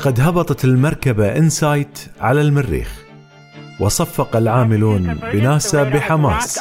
لقد 0.00 0.20
هبطت 0.20 0.64
المركبة 0.64 1.36
إنسايت 1.36 1.98
على 2.20 2.40
المريخ 2.40 2.88
وصفق 3.80 4.36
العاملون 4.36 5.14
بناسا 5.14 5.82
بحماس 5.82 6.58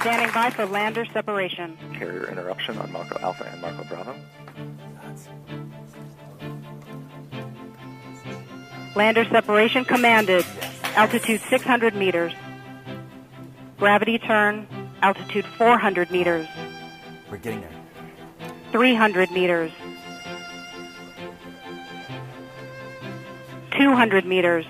Standing 0.00 0.30
by 0.30 0.50
for 0.56 0.66
lander 0.66 1.04
separation. 1.12 1.76
Carrier 1.98 2.26
interruption 2.32 2.78
on 2.78 2.92
Marco 2.92 3.16
Alpha 3.26 3.44
and 3.52 3.60
Marco 3.64 3.82
Bravo. 3.90 4.14
Lander 8.94 9.24
separation 9.24 9.84
commanded. 9.84 10.44
Altitude 10.94 11.40
600 11.50 11.96
meters. 11.96 12.32
Gravity 13.78 14.18
turn. 14.18 14.54
Altitude 15.02 15.46
400 15.58 16.12
meters. 16.12 16.46
We're 17.30 17.38
getting 17.38 17.60
there. 17.60 17.70
300 18.72 19.30
meters. 19.30 19.72
200 23.76 24.24
meters. 24.24 24.66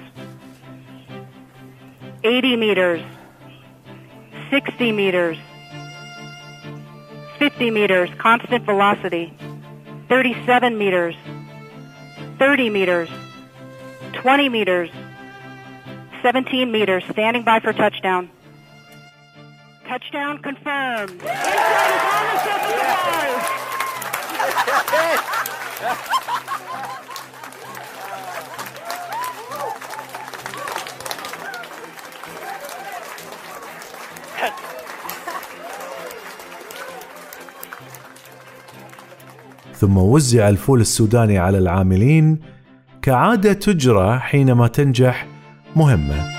80 2.25 2.57
meters. 2.57 3.03
60 4.51 4.93
meters. 4.93 5.39
50 7.39 7.71
meters, 7.71 8.11
constant 8.19 8.65
velocity. 8.65 9.33
37 10.09 10.77
meters. 10.77 11.15
30 12.39 12.71
meters. 12.71 13.09
20 14.15 14.49
meters. 14.49 14.91
17 16.23 16.73
meters, 16.73 17.05
standing 17.11 17.45
by 17.45 17.61
for 17.61 17.73
touchdown. 17.73 18.29
Touchdown 19.89 20.37
confirmed. 20.43 21.23
ثم 39.75 39.97
وزع 39.97 40.49
الفول 40.49 40.81
السوداني 40.81 41.39
على 41.39 41.59
العاملين 41.59 42.39
كعادة 43.03 43.53
تجرى 43.53 44.19
حينما 44.19 44.67
تنجح 44.67 45.27
مهمة 45.77 46.38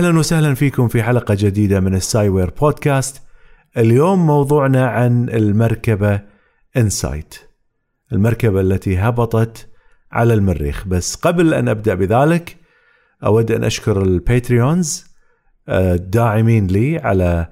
أهلا 0.00 0.18
وسهلا 0.18 0.54
فيكم 0.54 0.88
في 0.88 1.02
حلقة 1.02 1.36
جديدة 1.38 1.80
من 1.80 1.94
السايوير 1.94 2.50
بودكاست. 2.50 3.22
اليوم 3.76 4.26
موضوعنا 4.26 4.86
عن 4.86 5.28
المركبة 5.28 6.20
إنسايت. 6.76 7.34
المركبة 8.12 8.60
التي 8.60 8.98
هبطت 8.98 9.68
على 10.12 10.34
المريخ، 10.34 10.86
بس 10.86 11.14
قبل 11.14 11.54
أن 11.54 11.68
أبدأ 11.68 11.94
بذلك 11.94 12.56
أود 13.24 13.52
أن 13.52 13.64
أشكر 13.64 14.02
ال 14.02 14.13
Patreons 14.13 15.04
الداعمين 15.68 16.66
لي 16.66 16.98
على 16.98 17.50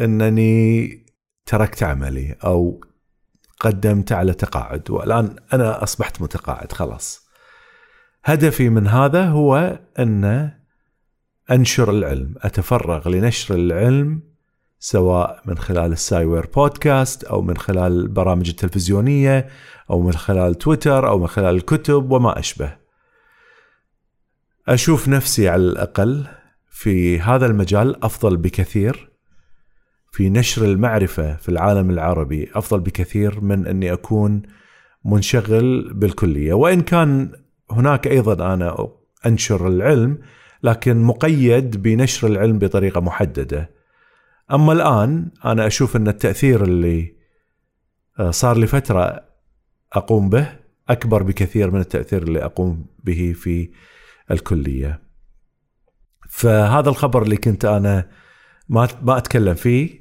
أنني 0.00 1.06
تركت 1.46 1.82
عملي 1.82 2.36
أو 2.44 2.80
قدمت 3.60 4.12
على 4.12 4.34
تقاعد 4.34 4.90
والآن 4.90 5.36
أنا 5.52 5.82
أصبحت 5.82 6.22
متقاعد 6.22 6.72
خلاص. 6.72 7.28
هدفي 8.24 8.68
من 8.68 8.86
هذا 8.86 9.24
هو 9.24 9.78
أن 9.98 10.50
أنشر 11.50 11.90
العلم، 11.90 12.34
أتفرغ 12.38 13.08
لنشر 13.08 13.54
العلم 13.54 14.22
سواء 14.78 15.42
من 15.46 15.58
خلال 15.58 15.92
السايوير 15.92 16.46
بودكاست 16.46 17.24
أو 17.24 17.42
من 17.42 17.56
خلال 17.56 17.92
البرامج 17.92 18.48
التلفزيونية 18.48 19.48
أو 19.90 20.02
من 20.02 20.12
خلال 20.12 20.54
تويتر 20.54 21.08
أو 21.08 21.18
من 21.18 21.26
خلال 21.26 21.54
الكتب 21.54 22.12
وما 22.12 22.38
أشبه. 22.38 22.76
أشوف 24.68 25.08
نفسي 25.08 25.48
على 25.48 25.62
الأقل 25.62 26.26
في 26.70 27.20
هذا 27.20 27.46
المجال 27.46 28.04
أفضل 28.04 28.36
بكثير. 28.36 29.10
في 30.12 30.30
نشر 30.30 30.64
المعرفة 30.64 31.36
في 31.36 31.48
العالم 31.48 31.90
العربي 31.90 32.50
أفضل 32.54 32.80
بكثير 32.80 33.40
من 33.40 33.66
أني 33.66 33.92
أكون 33.92 34.42
منشغل 35.04 35.92
بالكلية. 35.94 36.52
وإن 36.52 36.80
كان 36.80 37.32
هناك 37.70 38.06
أيضا 38.06 38.54
أنا 38.54 38.88
أنشر 39.26 39.68
العلم 39.68 40.18
لكن 40.62 40.96
مقيد 40.96 41.82
بنشر 41.82 42.26
العلم 42.26 42.58
بطريقة 42.58 43.00
محددة. 43.00 43.70
أما 44.52 44.72
الآن 44.72 45.30
أنا 45.44 45.66
أشوف 45.66 45.96
أن 45.96 46.08
التأثير 46.08 46.64
اللي 46.64 47.14
صار 48.30 48.56
لي 48.56 48.66
فتره 48.66 49.24
أقوم 49.92 50.28
به 50.30 50.52
أكبر 50.88 51.22
بكثير 51.22 51.70
من 51.70 51.80
التأثير 51.80 52.22
اللي 52.22 52.44
أقوم 52.44 52.86
به 53.04 53.32
في 53.36 53.70
الكلية. 54.30 55.09
فهذا 56.30 56.88
الخبر 56.88 57.22
اللي 57.22 57.36
كنت 57.36 57.64
أنا 57.64 58.08
ما 58.68 58.88
ما 59.02 59.18
أتكلم 59.18 59.54
فيه 59.54 60.00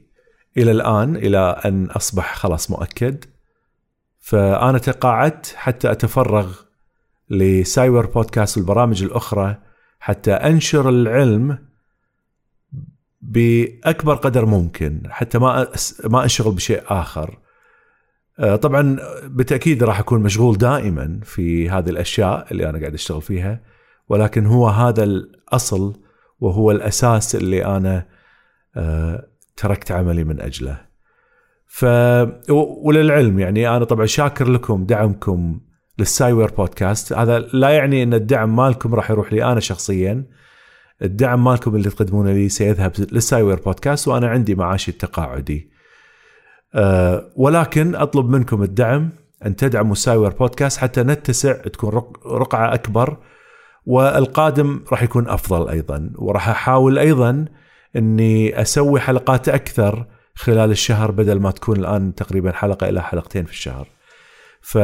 إلى 0.57 0.71
الآن 0.71 1.15
إلى 1.15 1.61
أن 1.65 1.85
أصبح 1.85 2.35
خلاص 2.35 2.71
مؤكد. 2.71 3.25
فأنا 4.19 4.77
تقاعدت 4.77 5.53
حتى 5.55 5.91
أتفرغ 5.91 6.55
لسايور 7.29 8.05
بودكاست 8.05 8.57
والبرامج 8.57 9.03
الأخرى 9.03 9.57
حتى 9.99 10.31
أنشر 10.31 10.89
العلم 10.89 11.57
بأكبر 13.21 14.15
قدر 14.15 14.45
ممكن 14.45 15.01
حتى 15.09 15.37
ما 15.39 15.67
ما 16.03 16.23
أنشغل 16.23 16.53
بشيء 16.53 16.83
آخر. 16.87 17.39
طبعا 18.61 18.99
بالتأكيد 19.23 19.83
راح 19.83 19.99
أكون 19.99 20.21
مشغول 20.21 20.57
دائما 20.57 21.19
في 21.23 21.69
هذه 21.69 21.89
الأشياء 21.89 22.47
اللي 22.51 22.69
أنا 22.69 22.79
قاعد 22.79 22.93
أشتغل 22.93 23.21
فيها 23.21 23.61
ولكن 24.09 24.45
هو 24.45 24.67
هذا 24.67 25.03
الأصل 25.03 26.08
وهو 26.39 26.71
الأساس 26.71 27.35
اللي 27.35 27.65
أنا 27.65 28.05
تركت 29.57 29.91
عملي 29.91 30.23
من 30.23 30.41
أجله. 30.41 30.81
ف 31.67 31.85
وللعلم 32.83 33.39
يعني 33.39 33.69
أنا 33.69 33.85
طبعا 33.85 34.05
شاكر 34.05 34.49
لكم 34.49 34.85
دعمكم 34.85 35.59
لل 35.99 36.11
Sciware 36.11 36.51
Podcast. 36.51 37.13
هذا 37.13 37.39
لا 37.39 37.69
يعني 37.69 38.03
إن 38.03 38.13
الدعم 38.13 38.55
مالكم 38.55 38.95
راح 38.95 39.11
يروح 39.11 39.33
لي 39.33 39.43
أنا 39.43 39.59
شخصيا. 39.59 40.25
الدعم 41.01 41.43
مالكم 41.43 41.75
اللي 41.75 41.89
تقدمونه 41.89 42.31
لي 42.31 42.49
سيذهب 42.49 42.91
لل 43.11 43.22
Sciware 43.22 43.59
Podcast 43.59 44.07
وأنا 44.07 44.27
عندي 44.27 44.55
معاشي 44.55 44.91
التقاعدي. 44.91 45.71
أه 46.75 47.31
ولكن 47.35 47.95
أطلب 47.95 48.29
منكم 48.29 48.63
الدعم 48.63 49.09
أن 49.45 49.55
تدعموا 49.55 49.95
سايوير 49.95 50.31
بودكاست 50.31 50.79
حتى 50.79 51.03
نتسع 51.03 51.53
تكون 51.53 51.89
رق- 51.89 52.27
رقعة 52.27 52.73
أكبر 52.73 53.17
والقادم 53.85 54.83
راح 54.91 55.03
يكون 55.03 55.29
أفضل 55.29 55.69
أيضا 55.69 56.11
وراح 56.15 56.49
أحاول 56.49 56.99
أيضا 56.99 57.45
إني 57.95 58.61
أسوي 58.61 58.99
حلقات 58.99 59.49
أكثر 59.49 60.05
خلال 60.35 60.71
الشهر 60.71 61.11
بدل 61.11 61.39
ما 61.39 61.51
تكون 61.51 61.79
الآن 61.79 62.15
تقريبا 62.15 62.51
حلقة 62.51 62.89
إلى 62.89 63.03
حلقتين 63.03 63.45
في 63.45 63.51
الشهر. 63.51 63.87
ف 64.61 64.77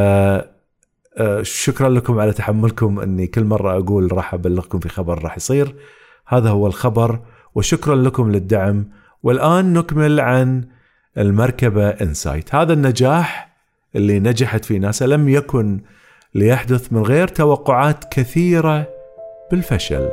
آه، 1.18 1.42
شكرا 1.42 1.90
لكم 1.90 2.20
على 2.20 2.34
تحملكم 2.34 3.00
إني 3.00 3.28
كل 3.28 3.44
مرة 3.44 3.78
أقول 3.78 4.14
راح 4.14 4.34
أبلغكم 4.34 4.80
في 4.80 4.90
خبر 4.90 5.24
راح 5.24 5.38
يصير. 5.38 5.76
هذا 6.28 6.50
هو 6.50 6.68
الخبر 6.68 7.20
وشكرا 7.56 7.96
لكم 7.96 8.32
للدعم 8.32 8.86
والآن 9.24 9.74
نكمل 9.74 10.20
عن 10.20 10.64
المركبة 11.18 11.90
إنسايت. 11.90 12.56
هذا 12.56 12.74
النجاح 12.74 13.56
اللي 13.96 14.20
نجحت 14.20 14.66
في 14.66 14.80
ناسا 14.80 15.06
لم 15.06 15.30
يكن 15.30 15.82
ليحدث 16.36 16.94
من 16.94 17.02
غير 17.02 17.28
توقعات 17.28 18.04
كثيرة 18.12 18.88
بالفشل. 19.52 20.10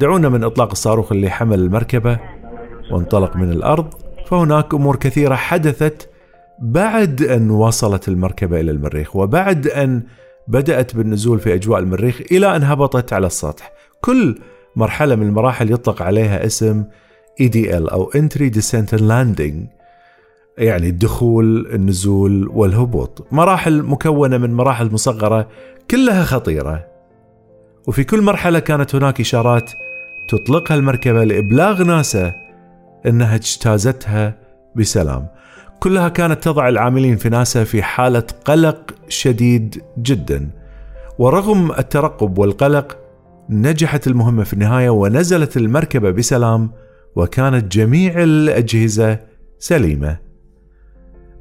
دعونا 0.00 0.28
من 0.28 0.44
إطلاق 0.44 0.70
الصاروخ 0.70 1.12
اللي 1.12 1.30
حمل 1.30 1.58
المركبة 1.58 2.18
وانطلق 2.90 3.36
من 3.36 3.50
الأرض 3.50 3.94
فهناك 4.26 4.74
أمور 4.74 4.96
كثيرة 4.96 5.34
حدثت 5.34 6.08
بعد 6.58 7.22
أن 7.22 7.50
وصلت 7.50 8.08
المركبة 8.08 8.60
إلى 8.60 8.70
المريخ 8.70 9.16
وبعد 9.16 9.66
أن 9.66 10.02
بدأت 10.48 10.96
بالنزول 10.96 11.40
في 11.40 11.54
أجواء 11.54 11.80
المريخ 11.80 12.20
إلى 12.32 12.56
أن 12.56 12.62
هبطت 12.62 13.12
على 13.12 13.26
السطح. 13.26 13.72
كل 14.00 14.38
مرحلة 14.76 15.14
من 15.14 15.26
المراحل 15.26 15.72
يطلق 15.72 16.02
عليها 16.02 16.46
اسم 16.46 16.84
EDL 17.42 17.92
أو 17.92 18.10
Entry 18.10 18.54
Descent 18.54 18.96
and 18.96 19.00
Landing 19.00 19.82
يعني 20.58 20.88
الدخول 20.88 21.66
النزول 21.74 22.48
والهبوط 22.48 23.26
مراحل 23.32 23.82
مكونة 23.82 24.38
من 24.38 24.54
مراحل 24.54 24.92
مصغرة 24.92 25.48
كلها 25.90 26.24
خطيرة 26.24 26.86
وفي 27.86 28.04
كل 28.04 28.20
مرحلة 28.22 28.58
كانت 28.58 28.94
هناك 28.94 29.20
إشارات 29.20 29.70
تطلقها 30.28 30.74
المركبة 30.74 31.24
لإبلاغ 31.24 31.82
ناسا 31.82 32.32
إنها 33.06 33.34
اجتازتها 33.34 34.34
بسلام. 34.76 35.28
كلها 35.82 36.08
كانت 36.08 36.44
تضع 36.44 36.68
العاملين 36.68 37.16
في 37.16 37.28
ناسا 37.28 37.64
في 37.64 37.82
حالة 37.82 38.24
قلق 38.44 38.94
شديد 39.08 39.82
جدا. 39.98 40.50
ورغم 41.18 41.72
الترقب 41.72 42.38
والقلق 42.38 42.98
نجحت 43.50 44.06
المهمة 44.06 44.44
في 44.44 44.52
النهاية 44.52 44.90
ونزلت 44.90 45.56
المركبة 45.56 46.10
بسلام 46.10 46.70
وكانت 47.16 47.72
جميع 47.72 48.22
الأجهزة 48.22 49.18
سليمة. 49.58 50.18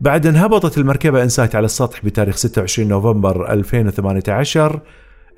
بعد 0.02 0.28
ان 0.28 0.36
هبطت 0.36 0.78
المركبة 0.78 1.24
إنسايت 1.24 1.56
على 1.56 1.66
السطح 1.66 2.06
بتاريخ 2.06 2.36
26 2.36 2.88
نوفمبر 2.90 3.52
2018 3.52 4.80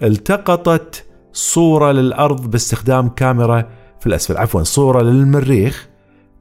التقطت 0.04 1.06
صورة 1.34 1.92
للأرض 1.92 2.52
باستخدام 2.52 3.10
كاميرا 3.10 3.70
في 4.00 4.08
الأسفل 4.08 4.38
عفوا 4.38 4.64
صورة 4.64 5.02
للمريخ 5.02 5.90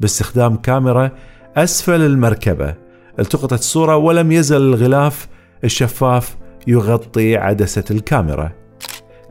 باستخدام 0.01 0.57
كاميرا 0.57 1.11
أسفل 1.57 2.01
المركبة. 2.01 2.75
التقطت 3.19 3.53
الصورة 3.53 3.97
ولم 3.97 4.33
يزل 4.33 4.57
الغلاف. 4.57 5.29
الشفاف 5.65 6.37
يغطي 6.67 7.37
عدسة 7.37 7.85
الكاميرا. 7.91 8.53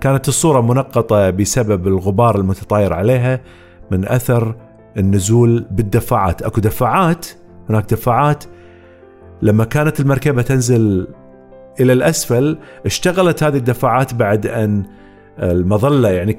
كانت 0.02 0.28
الصورة 0.28 0.62
منقطة 0.62 1.30
بسبب 1.30 1.88
الغبار 1.88 2.36
المتطاير 2.36 2.94
عليها 2.94 3.42
من 3.92 4.08
أثر 4.08 4.56
النزول 4.98 5.66
بالدفاعات 5.72 6.42
أكو 6.42 6.62
دفاعات 6.62 7.26
هناك 7.70 7.94
دفاعات 7.94 8.44
لما 9.42 9.64
كانت 9.64 10.00
المركبة 10.00 10.42
تنزل 10.42 11.08
إلى 11.80 11.94
الأسفل 11.94 12.58
اشتغلت 12.86 13.44
هذه 13.44 13.58
الدفاعات 13.58 14.14
بعد 14.14 14.48
أن 14.48 14.84
المظلة 15.40 16.10
يعني 16.10 16.38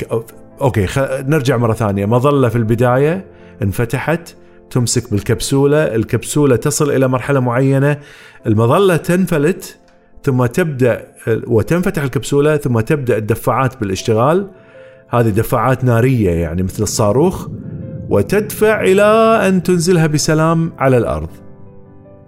خ... 0.87 0.99
نرجع 0.99 1.56
مرة 1.56 1.73
ثانية. 1.73 2.06
مظلة 2.06 2.49
في 2.49 2.56
البداية 2.56 3.26
انفتحت. 3.62 4.34
تمسك 4.72 5.10
بالكبسولة 5.10 5.94
الكبسولة 5.94 6.56
تصل 6.56 6.90
إلى 6.90 7.08
مرحلة 7.08 7.40
معينة 7.40 7.98
المظلة 8.46 8.96
تنفلت 8.96 9.78
ثم 10.22 10.46
تبدأ 10.46 11.06
وتنفتح 11.28 12.02
الكبسولة 12.02 12.56
ثم 12.56 12.80
تبدأ 12.80 13.16
الدفاعات 13.16 13.80
بالاشتغال. 13.80 14.50
هذه 15.08 15.28
دفاعات 15.28 15.84
نارية 15.84 16.30
يعني 16.30 16.62
مثل 16.62 16.82
الصاروخ 16.82 17.48
وتدفع 18.08 18.80
إلى 18.80 19.02
أن 19.48 19.62
تنزلها 19.62 20.06
بسلام 20.06 20.72
على 20.78 20.98
الأرض. 20.98 21.28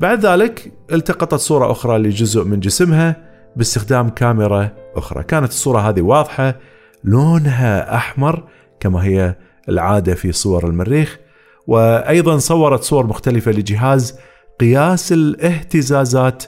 بعد 0.00 0.26
ذلك 0.26 0.72
التقطت 0.92 1.34
صورة 1.34 1.70
أخرى 1.70 1.98
لجزء 1.98 2.44
من 2.44 2.60
جسمها 2.60 3.16
باستخدام 3.56 4.08
كاميرا 4.08 4.68
أخرى. 4.96 5.22
كانت 5.22 5.48
الصورة 5.48 5.78
هذه 5.78 6.02
واضحة 6.02 6.56
لونها 7.04 7.94
أحمر 7.94 8.44
كما 8.80 9.04
هي 9.04 9.36
العادة 9.68 10.14
في 10.14 10.32
صور 10.32 10.68
المريخ. 10.68 11.18
وأيضا 11.66 12.38
صورت 12.38 12.82
صور 12.82 13.06
مختلفة 13.06 13.50
لجهاز 13.50 14.18
قياس 14.60 15.12
الاهتزازات 15.12 16.44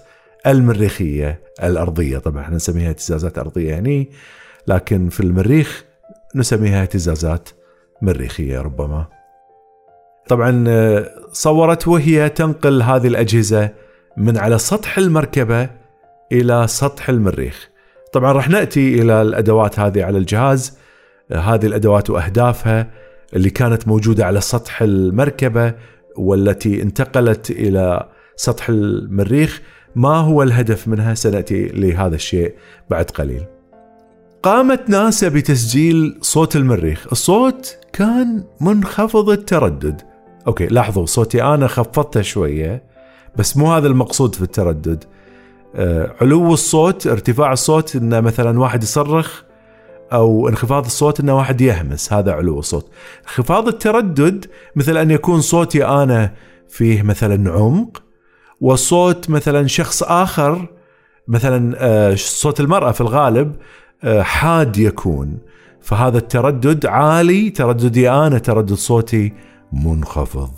المريخية 0.47 1.41
الأرضية. 1.63 2.19
طبعا 2.19 2.43
إحنا 2.43 2.57
نسميها 2.57 2.89
اهتزازات 2.89 3.39
أرضية 3.39 3.71
يعني 3.71 4.11
لكن 4.67 5.09
في 5.09 5.21
المريخ 5.21 5.85
نسميها 6.35 6.83
اهتزازات 6.83 7.49
مريخية 8.03 8.61
ربما. 8.61 9.07
طبعا 10.29 10.65
صورت 11.33 11.89
وهي 11.89 12.29
تنقل 12.29 12.83
هذه 12.83 13.07
الأجهزة 13.07 13.71
من 14.17 14.39
على 14.39 14.59
سطح 14.59 14.99
المركبة 14.99 15.71
إلى 16.33 16.67
سطح 16.69 17.09
المريخ. 17.09 17.69
طبعا 18.13 18.33
راح 18.33 18.49
نأتي 18.49 19.03
إلى 19.03 19.23
الأدوات 19.23 19.81
هذه 19.81 20.05
على 20.05 20.19
الجهاز. 20.19 20.79
هذه 21.33 21.67
الأدوات 21.67 22.11
وأهدافها 22.11 22.91
اللي 23.35 23.51
كانت 23.51 23.89
موجودة 23.89 24.27
على 24.27 24.41
سطح 24.41 24.83
المركبة 24.83 25.75
والتي 26.17 26.83
انتقلت 26.83 27.51
إلى 27.51 28.09
سطح 28.37 28.69
المريخ 28.69 29.63
ما 29.97 30.17
هو 30.17 30.43
الهدف 30.43 30.89
منها؟ 30.89 31.15
سنأتي 31.15 31.69
لهذا 31.69 32.15
الشيء 32.15 32.55
بعد 32.91 33.05
قليل. 33.05 33.45
قامت 34.43 34.91
ناسا 34.91 35.29
بتسجيل 35.29 36.19
صوت 36.21 36.57
المريخ. 36.57 37.07
الصوت 37.13 37.79
كان 37.93 38.45
منخفض 38.61 39.31
التردد. 39.31 40.03
أوكي 40.47 40.67
لاحظوا 40.67 41.07
صوتي 41.07 41.43
أنا 41.43 41.67
خفضته 41.67 42.23
شوية 42.23 42.83
بس 43.37 43.57
مو 43.57 43.73
هذا 43.73 43.87
المقصود 43.87 44.35
في 44.35 44.43
التردد. 44.43 45.05
آه، 45.75 46.15
علو 46.21 46.53
الصوت 46.53 47.07
ارتفاع 47.07 47.53
الصوت 47.53 47.97
إن 47.97 48.23
مثلا 48.23 48.61
واحد 48.61 48.83
يصرخ 48.83 49.43
أو 50.13 50.49
انخفاض 50.49 50.85
الصوت 50.85 51.21
ان 51.21 51.31
واحد 51.31 51.61
يهمس 51.61 52.13
هذا 52.13 52.33
علو 52.33 52.59
الصوت. 52.59 52.91
انخفاض 53.23 53.69
التردد 53.69 54.47
مثل 54.77 54.97
أن 54.97 55.11
يكون 55.11 55.41
صوتي 55.41 55.85
أنا 55.87 56.33
فيه 56.69 57.03
مثلا 57.03 57.51
عمق 57.53 58.03
وصوت 58.61 59.31
مثلا 59.31 59.67
شخص 59.67 60.03
آخر 60.03 60.67
مثلا 61.29 61.77
آه، 61.79 62.15
صوت 62.15 62.61
المرأة 62.61 62.93
في 62.93 63.01
الغالب 63.01 63.57
آه، 64.05 64.23
حاد 64.23 64.77
يكون. 64.77 65.39
فهذا 65.81 66.19
التردد 66.19 66.87
عالي 66.87 67.51
ترددي 67.51 68.11
أنا 68.11 68.39
تردد 68.39 68.75
صوتي 68.75 69.33
منخفض. 69.73 70.51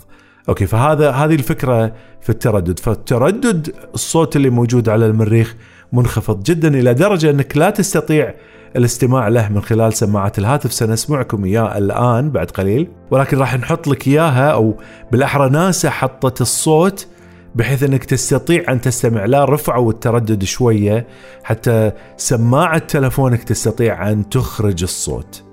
أوكي 0.49 0.65
فهذا 0.65 1.11
هذه 1.11 1.35
الفكرة 1.35 1.93
في 2.21 2.29
التردد. 2.29 2.79
فالتردد 2.79 3.75
الصوت 3.93 4.35
اللي 4.35 4.49
موجود 4.49 4.89
على 4.89 5.05
المريخ 5.05 5.55
منخفض 5.93 6.43
جدا 6.43 6.79
إلى 6.79 6.93
درجة 6.93 7.29
أنك 7.29 7.57
لا 7.57 7.69
تستطيع 7.69 8.33
الاستماع 8.75 9.27
له 9.27 9.49
من 9.49 9.61
خلال 9.61 9.93
سماعات 9.93 10.39
الهاتف 10.39 10.73
سنسمعكم 10.73 11.45
إياه 11.45 11.77
الآن 11.77 12.31
بعد 12.31 12.51
قليل 12.51 12.87
ولكن 13.11 13.37
راح 13.37 13.55
نحط 13.55 13.87
لك 13.87 14.07
إياها 14.07 14.51
أو 14.51 14.77
بالأحرى 15.11 15.49
ناسا 15.49 15.89
حطت 15.89 16.41
الصوت 16.41 17.07
بحيث 17.55 17.83
إنك 17.83 18.03
تستطيع 18.03 18.71
أن 18.71 18.81
تستمع 18.81 19.25
لا 19.25 19.45
رفعوا 19.45 19.91
التردد 19.91 20.43
شوية 20.43 21.07
حتى 21.43 21.91
سماعة 22.17 22.77
تلفونك 22.77 23.43
تستطيع 23.43 24.11
أن 24.11 24.29
تخرج 24.29 24.83
الصوت. 24.83 25.43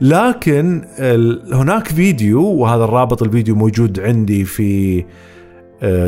لكن 0.00 0.84
هناك 1.52 1.88
فيديو 1.88 2.42
وهذا 2.42 2.84
الرابط 2.84 3.22
الفيديو 3.22 3.54
موجود 3.54 4.00
عندي 4.00 4.44
في 4.44 5.04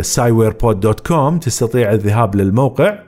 sciwarepod 0.01 0.81
dot 0.81 1.01
com 1.01 1.39
تستطيع 1.39 1.93
الذهاب 1.93 2.37
للموقع 2.37 2.99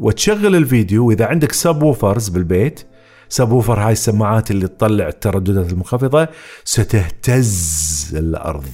وتشغل 0.00 0.56
الفيديو 0.56 1.06
وإذا 1.06 1.26
عندك 1.26 1.52
subwoofers 1.52 2.28
بالبيت 2.28 2.80
subwoofer 3.28 3.80
هاي 3.80 3.92
السماعات 3.92 4.50
اللي 4.50 4.68
تطلع 4.68 5.08
الترددات 5.08 5.72
المنخفضة 5.72 6.28
ستهتز 6.64 8.14
الأرض. 8.16 8.66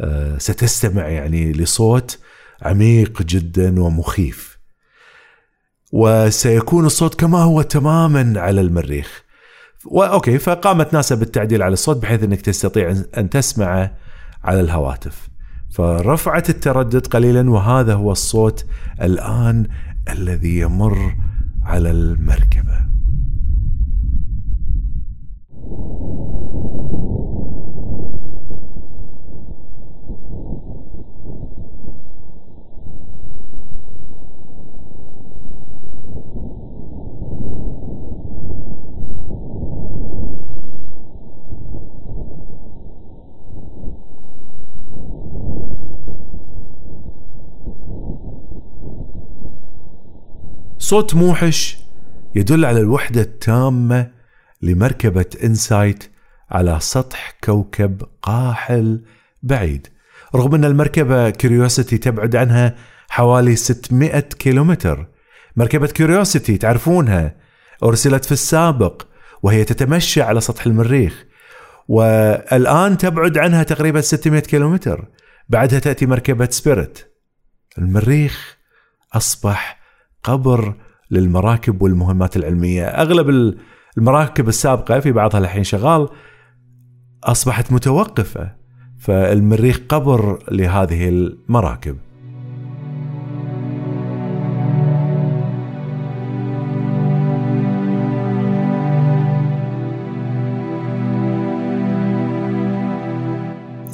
آه، 0.00 0.38
ستستمع 0.38 1.08
يعني 1.08 1.52
لصوت 1.52 2.18
عميق 2.62 3.22
جدا 3.22 3.82
ومخيف. 3.82 4.58
وسيكون 5.92 6.86
الصوت 6.86 7.14
كما 7.14 7.38
هو 7.38 7.62
تماما 7.62 8.40
على 8.40 8.60
المريخ. 8.60 9.24
أوكي 9.92 10.38
فقامت 10.38 10.92
ناسا 10.92 11.14
بالتعديل 11.14 11.62
على 11.62 11.72
الصوت 11.72 11.96
بحيث 11.96 12.22
إنك 12.22 12.40
تستطيع 12.40 12.94
أن 13.18 13.30
تسمعه 13.30 13.96
على 14.44 14.60
الهواتف. 14.60 15.28
فرفعت 15.70 16.50
التردد 16.50 17.06
قليلا 17.06 17.50
وهذا 17.50 17.94
هو 17.94 18.12
الصوت 18.12 18.66
الآن 19.02 19.66
الذي 20.08 20.58
يمر 20.58 21.16
على 21.62 21.90
المركبة. 21.90 22.75
صوت 50.86 51.14
موحش 51.14 51.76
يدل 52.34 52.64
على 52.64 52.80
الوحدة 52.80 53.20
التامة 53.20 54.10
لمركبة 54.62 55.24
إنسايت 55.44 56.04
على 56.50 56.78
سطح 56.80 57.34
كوكب 57.44 58.02
قاحل 58.22 59.04
بعيد. 59.42 59.88
رغم 60.34 60.54
أن 60.54 60.64
المركبة 60.64 61.30
كيوريوسيتي 61.30 61.98
تبعد 61.98 62.36
عنها 62.36 62.74
حوالي 63.08 63.56
600 63.56 64.20
كيلومتر 64.20 65.06
مركبة 65.56 65.86
كيوريوسيتي 65.86 66.56
تعرفونها 66.58 67.34
أرسلت 67.82 68.24
في 68.24 68.32
السابق 68.32 69.02
وهي 69.42 69.64
تتمشى 69.64 70.22
على 70.22 70.40
سطح 70.40 70.66
المريخ 70.66 71.24
والآن 71.88 72.98
تبعد 72.98 73.38
عنها 73.38 73.62
تقريبا 73.62 74.00
600 74.00 74.40
كيلومتر. 74.40 75.08
بعدها 75.48 75.78
تأتي 75.78 76.06
مركبة 76.06 76.48
سبيريت 76.50 76.98
المريخ 77.78 78.56
أصبح 79.14 79.75
قبر 80.26 80.74
للمراكب 81.10 81.82
والمهمات 81.82 82.36
العلمية، 82.36 82.84
أغلب 82.84 83.54
المراكب 83.98 84.48
السابقة 84.48 85.00
في 85.00 85.12
بعضها 85.12 85.40
الحين 85.40 85.64
شغال 85.64 86.08
أصبحت 87.24 87.72
متوقفة 87.72 88.52
فالمريخ 88.98 89.80
قبر 89.88 90.38
لهذه 90.50 91.08
المراكب. 91.08 91.96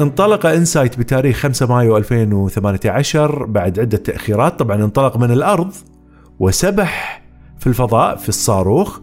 انطلق 0.01 0.47
إنسايت 0.47 0.99
بتاريخ 0.99 1.37
5 1.37 1.67
مايو 1.67 1.97
2018 1.97 3.45
بعد 3.47 3.79
عدة 3.79 3.99
تأخيرات 3.99 4.59
طبعا 4.59 4.77
انطلق 4.85 5.17
من 5.17 5.31
الأرض 5.31 5.73
وسبح 6.41 7.23
في 7.59 7.67
الفضاء 7.67 8.17
في 8.17 8.29
الصاروخ 8.29 9.01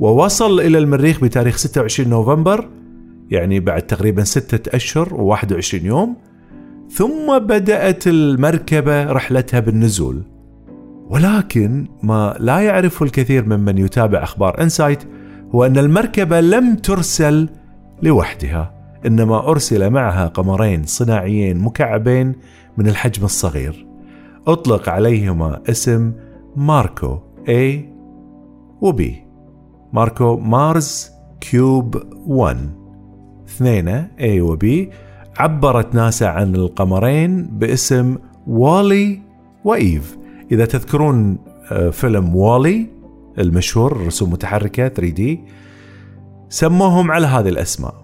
ووصل 0.00 0.60
إلى 0.60 0.78
المريخ 0.78 1.20
بتاريخ 1.20 1.56
26 1.56 2.08
نوفمبر 2.08 2.68
يعني 3.30 3.60
بعد 3.60 3.82
تقريبا 3.82 4.24
ستة 4.24 4.76
أشهر 4.76 5.08
و21 5.08 5.74
يوم. 5.74 6.16
ثم 6.90 7.38
بدأت 7.38 8.06
المركبة 8.06 9.04
رحلتها 9.12 9.60
بالنزول. 9.60 10.22
ولكن 11.08 11.88
ما 12.02 12.36
لا 12.38 12.60
يعرفه 12.60 13.04
الكثير 13.04 13.44
ممن 13.44 13.78
يتابع 13.78 14.22
أخبار 14.22 14.62
إنسايت 14.62 15.02
هو 15.54 15.66
أن 15.66 15.78
المركبة 15.78 16.40
لم 16.40 16.76
ترسل 16.76 17.48
لوحدها 18.02 18.74
إنما 19.06 19.48
أرسل 19.48 19.90
معها 19.90 20.26
قمرين 20.26 20.82
صناعيين 20.84 21.58
مكعبين 21.58 22.34
من 22.76 22.88
الحجم 22.88 23.24
الصغير. 23.24 23.86
أطلق 24.46 24.88
عليهما 24.88 25.62
اسم 25.68 26.12
MarCO 26.56 27.18
A 27.46 27.80
و 28.80 28.92
B. 28.92 29.02
MarCO 29.92 30.36
Mars 30.36 31.10
Cube 31.40 32.02
1 32.26 32.56
اثنين 33.48 34.08
A 34.18 34.40
و 34.40 34.56
B. 34.56 34.64
عبرت 35.38 35.94
ناسا 35.94 36.24
عن 36.24 36.54
القمرين 36.54 37.46
باسم 37.46 38.16
WALL-E 38.46 39.22
و 39.64 39.77
EVE 39.77 40.18
إذا 40.52 40.64
تذكرون 40.64 41.38
آه، 41.72 41.90
فيلم 41.90 42.36
والي 42.36 42.86
المشهور 43.38 44.06
رسوم 44.06 44.30
متحركة 44.30 44.88
3D 44.88 45.22
سموهم 46.48 47.10
على 47.10 47.26
هذه 47.26 47.48
الأسماء. 47.48 47.94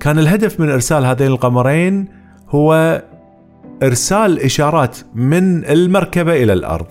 كان 0.00 0.18
الهدف 0.18 0.60
من 0.60 0.70
إرسال 0.70 1.04
هذين 1.04 1.26
القمرين 1.26 2.08
هو 2.48 3.02
إرسال 3.82 4.40
إشارات 4.40 4.98
من 5.14 5.64
المركبة 5.64 6.42
إلى 6.42 6.52
الأرض. 6.52 6.86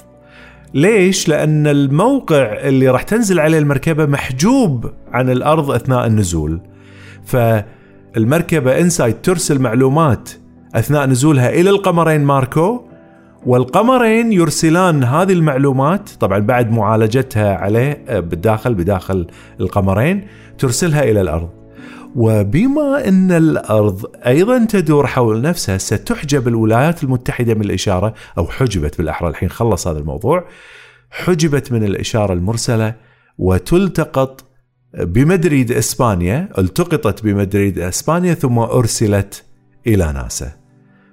ليش؟ 0.74 1.30
لأن 1.30 1.68
الموقع 1.68 2.44
اللي 2.44 2.88
راح 2.88 3.04
تنزل 3.04 3.40
عليه 3.40 3.58
المركبة 3.58 4.06
محجوب 4.06 4.92
عن 5.12 5.30
الأرض 5.30 5.72
أثناء 5.72 6.08
النزول 6.08 6.62
فالمركبة 7.26 8.80
انسايت 8.80 9.26
ترسل 9.26 9.60
معلومات 9.60 10.30
أثناء 10.76 11.08
نزولها 11.08 11.50
إلى 11.50 11.70
القمرين 11.70 12.24
ماركو 12.24 12.82
والقمرين 13.46 14.34
يرسلان 14.34 15.04
هذه 15.04 15.34
المعلومات 15.34 16.10
طبعا 16.10 16.40
بعد 16.40 16.72
معالجتها 16.72 17.56
عليه 17.56 18.04
آه، 18.08 18.20
بالداخل 18.20 18.74
بداخل 18.74 19.28
القمرين 19.60 20.28
ترسلها 20.58 21.04
إلى 21.04 21.22
الأرض 21.22 21.61
وبما 22.16 23.08
أن 23.08 23.32
الأرض 23.32 24.06
أيضا 24.26 24.66
تدور 24.66 25.08
حول 25.08 25.42
نفسها 25.42 25.78
ستحجب 25.78 26.48
الولايات 26.48 27.04
المتحدة 27.04 27.54
من 27.54 27.62
الإشارة 27.62 28.14
أو 28.38 28.48
حجبت 28.48 28.98
بالأحرى 28.98 29.30
الحين 29.30 29.50
خلص 29.50 29.88
هذا 29.88 30.00
الموضوع 30.00 30.48
حجبت 31.12 31.72
من 31.72 31.84
الإشارة 31.84 32.34
المرسلة 32.34 32.96
وتلتقط 33.38 34.46
بمدريد 34.94 35.72
إسبانيا 35.72 36.50
التقطت 36.58 37.24
بمدريد 37.24 37.80
إسبانيا 37.80 38.34
ثم 38.34 38.60
أرسلت 38.60 39.44
إلى 39.88 40.12
ناسا. 40.14 40.52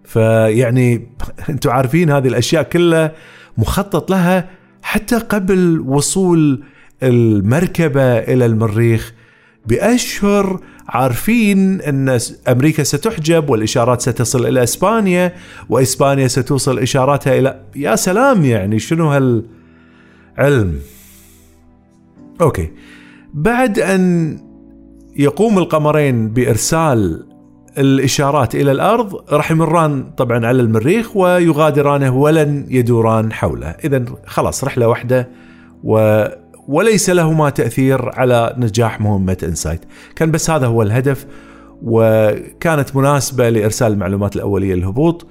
فيعني 0.05 1.09
أنتم 1.51 1.71
عارفين 1.71 2.11
هذه 2.11 2.29
الأشياء 2.29 2.63
كلها 2.63 3.13
مخطط 3.59 4.11
لها 4.11 4.51
حتى 4.83 5.17
قبل 5.19 5.81
وصول 5.81 6.63
المركبة 7.03 8.19
إلى 8.19 8.47
المريخ 8.47 9.15
بأشهر 9.67 10.61
عارفين 10.89 11.81
أن 11.81 12.19
أمريكا 12.49 12.83
ستحجب 12.83 13.51
والإشارات 13.51 14.01
ستصل 14.01 14.47
إلى 14.47 14.63
إسبانيا 14.63 15.33
وإسبانيا 15.69 16.29
ستوصل 16.29 16.79
إشاراتها 16.79 17.39
إلى 17.39 17.61
يا 17.77 17.97
سلام 17.97 18.45
يعني 18.45 18.79
شنو 18.79 19.09
هالعلم؟ 19.11 20.79
أوكي. 22.41 22.71
بعد 23.35 23.79
أن 23.79 24.37
يقوم 25.17 25.59
القمرين 25.59 26.29
بإرسال 26.29 27.27
الإشارات 27.79 28.55
إلى 28.55 28.73
الأرض 28.73 29.33
راح 29.33 29.51
يمران 29.51 30.11
طبعا 30.17 30.47
على 30.47 30.63
المريخ 30.63 31.17
ويغادرانه 31.17 32.17
ولن 32.17 32.67
يدوران 32.69 33.33
حوله. 33.33 33.67
اذا 33.67 34.05
خلاص 34.27 34.65
رحلة 34.65 34.89
واحدة 34.89 35.29
و 35.85 36.25
وليس 36.69 37.11
لهما 37.11 37.51
تأثير 37.51 38.11
على 38.19 38.55
نجاح 38.59 39.01
مهمة 39.01 39.37
إنسايت، 39.43 39.81
كان 40.17 40.31
بس 40.31 40.51
هذا 40.51 40.67
هو 40.67 40.83
الهدف 40.83 41.27
وكانت 41.83 42.97
مناسبة 42.97 43.49
لإرسال 43.49 43.93
المعلومات 43.93 44.37
الأولية 44.37 44.75
للهبوط 44.75 45.27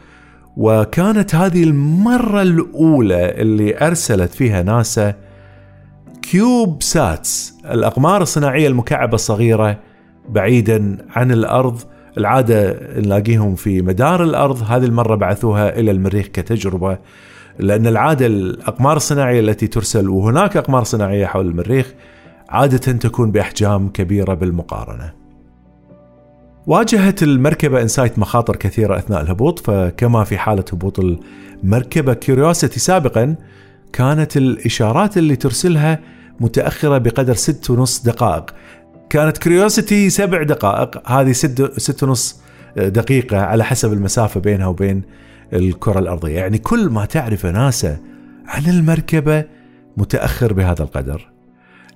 وكانت 0.57 1.35
هذه 1.35 1.63
المرة 1.63 2.41
الأولى 2.41 3.41
اللي 3.41 3.87
أرسلت 3.87 4.33
فيها 4.33 4.63
ناسا 4.63 5.13
CubeSats 6.21 7.53
الأقمار 7.65 8.21
الصناعية 8.21 8.67
المكعبة 8.67 9.15
الصغيرة 9.15 9.79
بعيدا 10.29 10.97
عن 11.09 11.31
الأرض 11.31 11.81
العادة 12.17 12.79
نلاقيهم 12.99 13.55
في 13.55 13.81
مدار 13.81 14.23
الأرض. 14.23 14.63
هذه 14.63 14.85
المرة 14.85 15.15
بعثوها 15.15 15.79
إلى 15.79 15.91
المريخ 15.91 16.27
كتجربة. 16.27 16.97
لأن 17.59 17.87
العادة 17.87 18.25
الأقمار 18.25 18.97
الصناعية 18.97 19.39
التي 19.39 19.67
ترسل 19.67 20.09
وهناك 20.09 20.57
أقمار 20.57 20.83
صناعية 20.83 21.25
حول 21.25 21.47
المريخ 21.47 21.93
عادة 22.49 22.77
تكون 22.77 23.31
بأحجام 23.31 23.89
كبيرة 23.89 24.33
بالمقارنة. 24.33 25.13
واجهت 26.67 27.23
المركبة 27.23 27.81
إنسايت 27.81 28.19
مخاطر 28.19 28.55
كثيرة 28.55 28.97
أثناء 28.97 29.21
الهبوط 29.21 29.59
فكما 29.59 30.23
في 30.23 30.37
حالة 30.37 30.63
هبوط 30.73 30.99
المركبة 30.99 32.13
كيوريوسيتي 32.13 32.79
سابقا 32.79 33.35
كانت 33.93 34.37
الإشارات 34.37 35.17
اللي 35.17 35.35
ترسلها 35.35 35.99
متأخرة 36.39 36.97
بقدر 36.97 37.33
ست 37.33 37.69
ونص 37.69 38.03
دقائق 38.03 38.53
كانت 39.09 39.37
كيوريوسيتي 39.37 40.09
سبع 40.09 40.43
دقائق 40.43 41.11
هذه 41.11 41.31
ست, 41.31 41.79
ست 41.79 42.03
ونص 42.03 42.41
دقيقة 42.77 43.41
على 43.41 43.63
حسب 43.63 43.93
المسافة 43.93 44.39
بينها 44.39 44.67
وبين 44.67 45.01
الكرة 45.53 45.99
الأرضية. 45.99 46.35
يعني 46.35 46.57
كل 46.57 46.89
ما 46.89 47.05
تعرف 47.05 47.45
ناسا 47.45 47.97
عن 48.45 48.65
المركبة 48.65 49.43
متأخر 49.97 50.53
بهذا 50.53 50.83
القدر. 50.83 51.29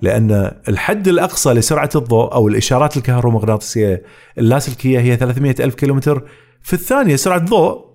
لأن 0.02 0.52
الحد 0.68 1.08
الأقصى 1.08 1.54
لسرعة 1.54 1.90
الضوء 1.96 2.34
أو 2.34 2.48
الإشارات 2.48 2.98
الكهرومغناطيسية 2.98 4.04
اللاسلكية 4.38 5.00
هي 5.00 5.18
300 5.18 5.56
ألف 5.60 5.76
كيلومتر. 5.76 6.24
في 6.62 6.74
الثانية 6.74 7.16
سرعة 7.16 7.46
ضوء 7.46 7.92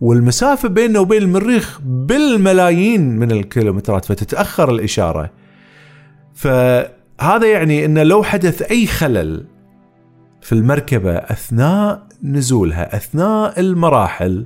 والمسافة 0.00 0.68
بيننا 0.68 0.98
وبين 0.98 1.22
المريخ 1.22 1.80
بالملايين 1.84 3.16
من 3.18 3.30
الكيلومترات 3.30 4.04
فتتأخر 4.04 4.70
الإشارة. 4.70 5.30
فهذا 6.34 7.46
يعني 7.52 7.84
أن 7.84 7.98
لو 7.98 8.22
حدث 8.22 8.62
أي 8.62 8.86
خلل 8.86 9.46
في 10.40 10.52
المركبة 10.52 11.12
أثناء 11.12 12.06
نزولها 12.22 12.96
أثناء 12.96 13.60
المراحل 13.60 14.44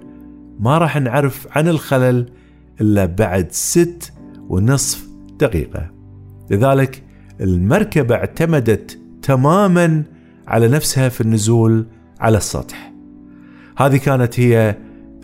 ما 0.61 0.79
راح 0.79 0.97
نعرف 0.97 1.49
عن 1.51 1.69
الخلل 1.69 2.29
إلا 2.81 3.07
بعد 3.07 3.47
ست 3.51 4.13
ونصف 4.49 5.07
دقيقة. 5.39 5.91
لذلك 6.51 7.03
المركبة 7.41 8.15
اعتمدت 8.15 8.99
تماما 9.23 10.03
على 10.49 10.69
نفسها 10.69 11.09
في 11.09 11.21
النزول 11.21 11.87
على 12.21 12.37
السطح. 12.37 12.93
هذه 13.79 13.97
كانت 13.97 14.41
هي 14.41 14.77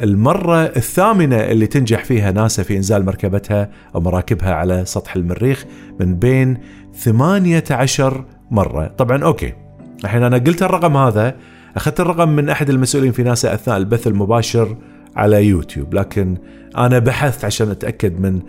المرة 0.02 0.64
الثامنة 0.64 1.36
اللي 1.36 1.66
تنجح 1.66 2.04
فيها 2.04 2.30
ناسا 2.30 2.62
في 2.62 2.76
إنزال 2.76 3.04
مركبتها 3.04 3.70
أو 3.94 4.00
مراكبها 4.00 4.54
على 4.54 4.84
سطح 4.84 5.16
المريخ 5.16 5.64
من 6.00 6.14
بين 6.14 6.58
18 6.94 8.24
مرة. 8.50 8.86
طبعا 8.86 9.24
أوكي. 9.24 9.52
الحين 10.04 10.22
أنا 10.22 10.38
قلت 10.38 10.62
الرقم 10.62 10.96
هذا 10.96 11.36
أخذت 11.76 12.00
الرقم 12.00 12.28
من 12.28 12.48
أحد 12.48 12.70
المسؤولين 12.70 13.12
في 13.12 13.22
ناسا 13.22 13.54
أثناء 13.54 13.76
البث 13.76 14.06
المباشر 14.06 14.76
على 15.18 15.46
يوتيوب 15.46 15.94
لكن 15.94 16.36
أنا 16.76 16.98
بحثت 16.98 17.44
عشان 17.44 17.70
أتأكد 17.70 18.20
من 18.20 18.40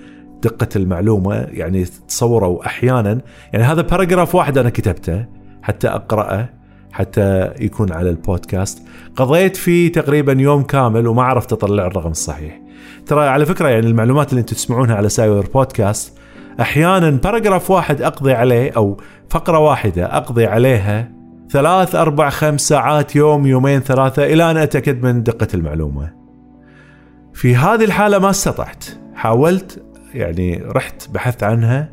دقة 0.43 0.67
المعلومة 0.75 1.35
يعني 1.35 1.85
تصوروا 1.85 2.65
أحيانا 2.65 3.21
يعني 3.53 3.65
هذا 3.65 3.81
paragraph 3.81 4.35
واحد 4.35 4.57
أنا 4.57 4.69
كتبته 4.69 5.25
حتى 5.61 5.87
أقرأه 5.87 6.49
حتى 6.91 7.51
يكون 7.59 7.91
على 7.91 8.09
البودكاست. 8.09 8.83
قضيت 9.15 9.55
فيه 9.55 9.91
تقريبا 9.91 10.33
يوم 10.33 10.63
كامل 10.63 11.07
وما 11.07 11.23
عرفت 11.23 11.53
أطلع 11.53 11.85
الرقم 11.85 12.11
الصحيح. 12.11 12.61
ترى 13.05 13.27
على 13.27 13.45
فكرة 13.45 13.67
يعني 13.67 13.87
المعلومات 13.87 14.29
اللي 14.29 14.41
أنتم 14.41 14.55
تسمعونها 14.55 14.95
على 14.95 15.09
Sciware 15.09 15.47
Podcast 15.53 16.17
أحيانا 16.61 17.09
paragraph 17.09 17.71
واحد 17.71 18.01
أقضي 18.01 18.33
عليه 18.33 18.71
أو 18.71 18.97
فقرة 19.29 19.59
واحدة 19.59 20.17
أقضي 20.17 20.45
عليها 20.45 21.11
ثلاث 21.49 21.95
أربع 21.95 22.29
خمس 22.29 22.61
ساعات 22.61 23.15
يوم 23.15 23.47
يومين 23.47 23.79
ثلاثة 23.79 24.25
إلى 24.25 24.51
أن 24.51 24.57
أتأكد 24.57 25.03
من 25.03 25.23
دقة 25.23 25.47
المعلومة. 25.53 26.18
في 27.33 27.55
هذه 27.55 27.83
الحالة 27.83 28.19
ما 28.19 28.29
استطعت. 28.29 28.85
حاولت 29.15 29.83
يعني 30.13 30.63
رحت 30.65 31.09
بحثت 31.09 31.43
عنها 31.43 31.89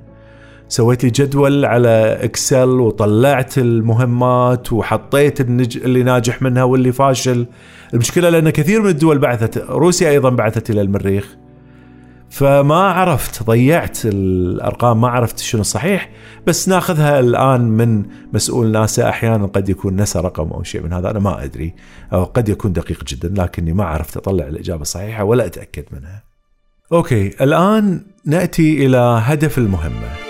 سويت 0.69 1.05
لي 1.05 1.11
جدول 1.11 1.65
على 1.65 2.19
إكسل 2.23 2.69
وطلعت 2.69 3.59
المهمات 3.59 4.73
وحطيت 4.73 5.41
النج... 5.41 5.77
اللي 5.77 6.03
ناجح 6.03 6.43
منها 6.43 6.63
واللي 6.63 6.93
فاشل. 6.93 7.47
المشكلة 7.95 8.29
لأن 8.29 8.51
كثير 8.51 8.83
من 8.83 8.89
الدول 8.89 9.19
بعثت 9.19 9.59
روسيا 9.59 10.11
أيضا 10.11 10.31
بعثت 10.31 10.71
إلى 10.71 10.81
المريخ. 10.81 11.37
فما 12.31 12.83
عرفت 12.83 13.43
ضيعت 13.43 13.99
الأرقام 14.05 15.01
ما 15.01 15.09
عرفت 15.09 15.39
شنو 15.39 15.61
الصحيح 15.61 16.11
بس 16.47 16.69
ناخذها 16.69 17.21
الآن 17.21 17.61
من 17.61 18.05
مسؤول 18.33 18.73
ناسا 18.73 19.09
أحيانا 19.09 19.47
قد 19.47 19.69
يكون 19.69 19.97
نسى 19.97 20.19
رقم 20.19 20.49
أو 20.49 20.63
شيء 20.63 20.83
من 20.83 20.93
هذا 20.93 21.11
أنا 21.11 21.19
ما 21.19 21.45
أدري 21.45 21.75
أو 22.13 22.25
قد 22.25 22.49
يكون 22.49 22.73
دقيق 22.73 23.05
جدا 23.05 23.43
لكني 23.43 23.73
ما 23.73 23.85
عرفت 23.85 24.17
أطلع 24.17 24.47
الإجابة 24.47 24.83
الصحيحة 24.83 25.25
ولا 25.25 25.47
أتأكد 25.47 25.85
منها. 25.93 26.23
Okay 26.93 27.35
الآن 27.41 28.01
نأتي 28.25 28.87
إلى 28.87 29.21
هدف 29.25 29.59
المهمة. 29.59 30.26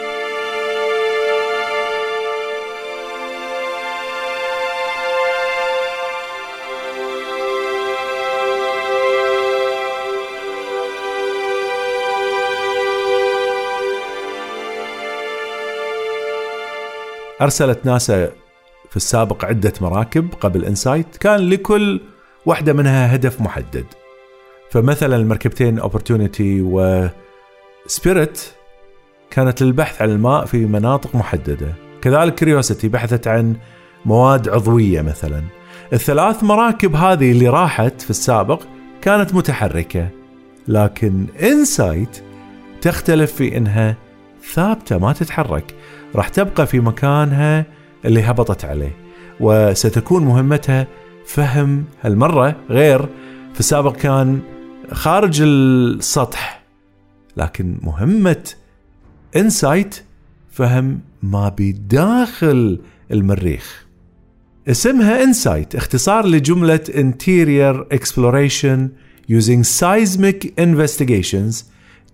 أرسلت 17.42 17.86
ناسا 17.86 18.30
في 18.90 18.96
السابق 18.96 19.44
عدة 19.44 19.72
مراكب 19.80 20.28
قبل 20.40 20.64
إنسايت 20.64 21.16
كان 21.16 21.40
لكل 21.40 22.00
واحدة 22.46 22.72
منها 22.72 23.14
هدف 23.14 23.40
محدد. 23.40 23.84
فمثلا 24.70 25.16
المركبتين 25.16 25.78
أوبورتونيتي 25.78 26.60
و 26.60 27.06
سبيريت 27.86 28.40
كانت 29.30 29.62
للبحث 29.62 30.02
عن 30.02 30.10
الماء 30.10 30.44
في 30.44 30.66
مناطق 30.66 31.14
محددة. 31.14 31.74
كذلك 32.02 32.34
كيوريوسيتي 32.34 32.88
بحثت 32.88 33.28
عن 33.28 33.56
مواد 34.04 34.48
عضوية 34.48 35.02
مثلا. 35.02 35.42
الثلاث 35.92 36.44
مراكب 36.44 36.96
هذه 36.96 37.32
اللي 37.32 37.48
راحت 37.48 38.00
في 38.00 38.10
السابق 38.10 38.62
كانت 39.02 39.34
متحركة. 39.34 40.08
لكن 40.68 41.26
إنسايت 41.42 42.22
تختلف 42.80 43.32
في 43.32 43.56
إنها 43.56 43.96
ثابتة 44.52 44.98
ما 44.98 45.12
تتحرك. 45.12 45.74
راح 46.14 46.28
تبقى 46.28 46.66
في 46.66 46.80
مكانها 46.80 47.66
اللي 48.04 48.22
هبطت 48.22 48.64
عليه 48.64 48.96
وستكون 49.40 50.24
مهمتها 50.24 50.86
فهم 51.26 51.84
هالمرة 52.02 52.56
غير 52.70 53.08
في 53.54 53.60
السابق 53.60 53.96
كان 53.96 54.40
خارج 54.92 55.42
السطح 55.42 56.62
لكن 57.36 57.78
مهمة 57.82 58.50
إنسايت 59.36 60.02
فهم 60.50 61.00
ما 61.22 61.52
بداخل 61.58 62.80
المريخ. 63.10 63.86
اسمها 64.68 65.22
إنسايت 65.22 65.74
اختصار 65.76 66.26
لجملة 66.26 66.80
interior 66.88 67.96
exploration 67.96 68.78
using 69.32 69.62
seismic 69.64 70.46
investigations 70.60 71.64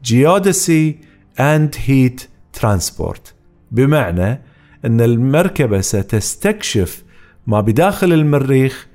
geodesy 0.04 0.94
and 1.38 1.74
heat 1.74 2.26
transport. 2.60 3.31
بمعنى 3.72 4.42
أن 4.84 5.00
المركبة 5.00 5.80
ستستكشف 5.80 7.04
ما 7.46 7.60
بداخل 7.60 8.12
المريخ 8.12 8.86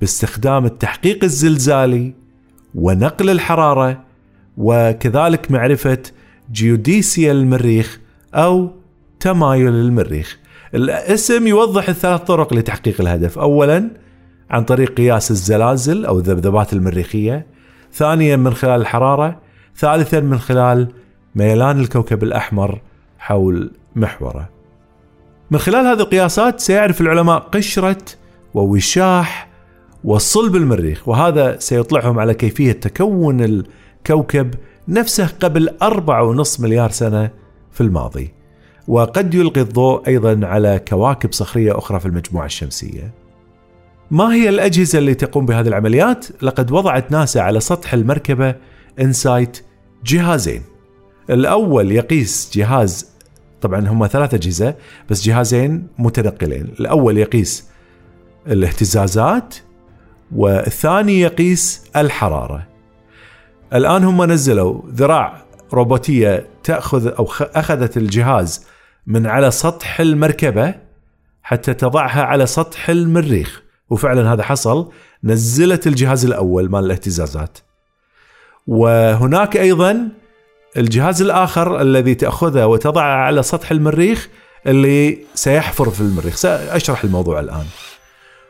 باستخدام 0.00 0.64
التحقيق 0.64 1.24
الزلزالي 1.24 2.14
ونقل 2.74 3.30
الحرارة 3.30 4.04
وكذلك 4.56 5.50
معرفة 5.50 6.02
جيوديسيا 6.52 7.32
المريخ 7.32 8.00
أو 8.34 8.70
تمايل 9.20 9.74
المريخ 9.74 10.38
الاسم 10.74 11.46
يوضح 11.46 11.88
الثلاث 11.88 12.20
طرق 12.20 12.54
لتحقيق 12.54 13.00
الهدف. 13.00 13.38
أولا 13.38 13.90
عن 14.50 14.64
طريق 14.64 14.94
قياس 14.94 15.30
الزلازل 15.30 16.04
أو 16.04 16.18
الذبذبات 16.18 16.72
المريخية. 16.72 17.46
ثانيا 17.92 18.36
من 18.36 18.54
خلال 18.54 18.80
الحرارة. 18.80 19.40
ثالثا 19.76 20.20
من 20.20 20.38
خلال 20.38 20.88
ميلان 21.34 21.80
الكوكب 21.80 22.22
الأحمر 22.22 22.80
حول 23.18 23.70
محوره. 23.96 24.48
من 25.50 25.58
خلال 25.58 25.86
هذه 25.86 26.00
القياسات 26.00 26.60
سيعرف 26.60 27.00
العلماء 27.00 27.38
قشرة 27.38 28.02
ووشاح 28.54 29.48
وصلب 30.04 30.56
المريخ 30.56 31.08
وهذا 31.08 31.58
سيطلعهم 31.58 32.18
على 32.18 32.34
كيفية 32.34 32.72
تكون 32.72 33.40
الكوكب 33.44 34.54
نفسه 34.88 35.26
قبل 35.40 35.68
أربعة 35.82 36.22
ونصف 36.22 36.60
مليار 36.60 36.90
سنة 36.90 37.30
في 37.72 37.80
الماضي 37.80 38.32
وقد 38.88 39.34
يلقي 39.34 39.60
الضوء 39.60 40.08
أيضا 40.08 40.46
على 40.46 40.80
كواكب 40.88 41.32
صخرية 41.32 41.78
أخرى 41.78 42.00
في 42.00 42.06
المجموعة 42.06 42.46
الشمسية 42.46 43.14
ما 44.10 44.34
هي 44.34 44.48
الأجهزة 44.48 44.98
اللي 44.98 45.14
تقوم 45.14 45.46
بهذه 45.46 45.68
العمليات؟ 45.68 46.26
لقد 46.42 46.72
وضعت 46.72 47.12
ناسا 47.12 47.38
على 47.38 47.60
سطح 47.60 47.94
المركبة 47.94 48.54
إنسايت 49.00 49.64
جهازين 50.04 50.62
الأول 51.30 51.92
يقيس 51.92 52.50
جهاز 52.54 53.09
طبعا 53.60 53.88
هم 53.88 54.06
ثلاث 54.06 54.34
أجهزة 54.34 54.74
بس 55.10 55.22
جهازين 55.22 55.86
متنقلين. 55.98 56.74
الأول 56.80 57.18
يقيس 57.18 57.68
الاهتزازات 58.46 59.54
والثاني 60.34 61.20
يقيس 61.20 61.84
الحرارة. 61.96 62.66
الآن 63.74 64.04
هم 64.04 64.24
نزلوا 64.24 64.82
ذراع 64.94 65.42
روبوتية 65.72 66.46
تأخذ 66.64 67.06
أو 67.06 67.28
أخذت 67.40 67.96
الجهاز 67.96 68.66
من 69.06 69.26
على 69.26 69.50
سطح 69.50 70.00
المركبة 70.00 70.74
حتى 71.42 71.74
تضعها 71.74 72.22
على 72.22 72.46
سطح 72.46 72.90
المريخ. 72.90 73.62
وفعلا 73.90 74.32
هذا 74.32 74.42
حصل. 74.42 74.92
نزلت 75.24 75.86
الجهاز 75.86 76.24
الأول 76.24 76.70
مال 76.70 76.84
الاهتزازات. 76.84 77.58
وهناك 78.66 79.56
أيضا 79.56 80.08
الجهاز 80.76 81.22
الآخر 81.22 81.80
الذي 81.80 82.14
تأخذه 82.14 82.66
وتضعه 82.66 83.16
على 83.16 83.42
سطح 83.42 83.70
المريخ 83.70 84.28
اللي 84.66 85.18
سيحفر 85.34 85.90
في 85.90 86.00
المريخ. 86.00 86.36
سأشرح 86.36 87.04
الموضوع 87.04 87.40
الآن. 87.40 87.64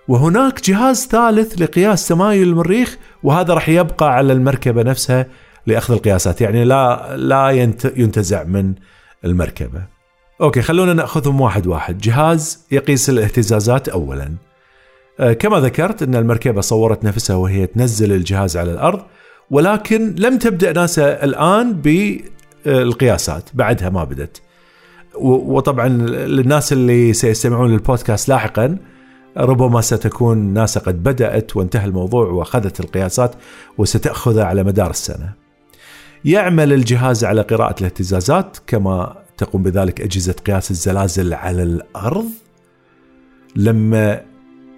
وهناك 0.09 0.61
جهاز 0.65 1.07
ثالث 1.07 1.63
لقياس 1.63 2.09
تمايل 2.09 2.49
المريخ 2.49 2.97
وهذا 3.23 3.55
راح 3.55 3.69
يبقى 3.69 4.15
على 4.15 4.33
المركبة 4.33 4.83
نفسها 4.83 5.27
لأخذ 5.67 5.95
القياسات. 5.95 6.41
يعني 6.41 6.65
لا 6.65 7.17
لا 7.17 7.51
ينتزع 7.97 8.45
من 8.45 8.75
المركبة. 9.25 9.83
okay 10.41 10.63
خلونا 10.63 10.93
نأخذهم 10.93 11.41
واحد 11.41 11.67
واحد، 11.67 11.99
جهاز 11.99 12.67
يقيس 12.71 13.11
الاهتزازات 13.11 13.89
اولا. 13.89 14.35
آه، 15.21 15.33
كما 15.33 15.61
ذكرت 15.61 16.03
إن 16.03 16.15
المركبة 16.15 16.61
صورت 16.61 17.05
نفسها 17.05 17.37
وهي 17.37 17.67
تنزل 17.67 18.13
الجهاز 18.13 18.57
على 18.57 18.73
الأرض. 18.73 19.03
ولكن 19.51 20.15
لم 20.19 20.39
تبدأ 20.39 20.73
ناسا 20.73 21.25
الآن 21.25 21.73
بالقياسات. 21.73 23.51
بعدها 23.55 23.89
ما 23.89 24.05
بدت. 24.05 24.43
وطبعا 25.21 25.89
للناس 25.89 26.73
اللي 26.73 27.13
سيستمعون 27.13 27.71
للبودكاست 27.71 28.29
لاحقا 28.29 28.79
ربما 29.37 29.81
ستكون 29.81 30.39
ناسا 30.39 30.81
قد 30.81 31.03
بدأت 31.03 31.57
وانتهى 31.57 31.85
الموضوع 31.85 32.27
وأخذت 32.27 32.81
القياسات 32.81 33.35
وستأخذها 33.79 34.45
على 34.45 34.63
مدار 34.63 34.91
السنة. 34.91 35.33
يعمل 36.25 36.73
الجهاز 36.73 37.25
على 37.25 37.43
قراءة 37.43 37.81
الاهتزازات 37.81 38.59
كما 38.67 39.17
تقوم 39.37 39.63
بذلك 39.63 40.01
أجهزة 40.01 40.33
قياس 40.33 40.71
الزلازل 40.71 41.35
على 41.35 41.63
الأرض. 41.63 42.29
لما 43.57 44.21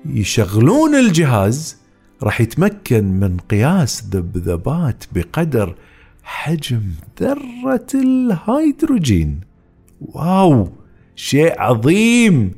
يشغلون 0.06 0.94
الجهاز 0.94 1.81
راح 2.22 2.40
يتمكن 2.40 3.04
من 3.04 3.36
قياس 3.36 4.04
ذبذبات 4.10 5.04
بقدر 5.12 5.74
حجم 6.22 6.82
ذرة 7.20 7.86
الهيدروجين. 7.94 9.40
واو! 10.00 10.68
شيء 11.16 11.60
عظيم! 11.60 12.54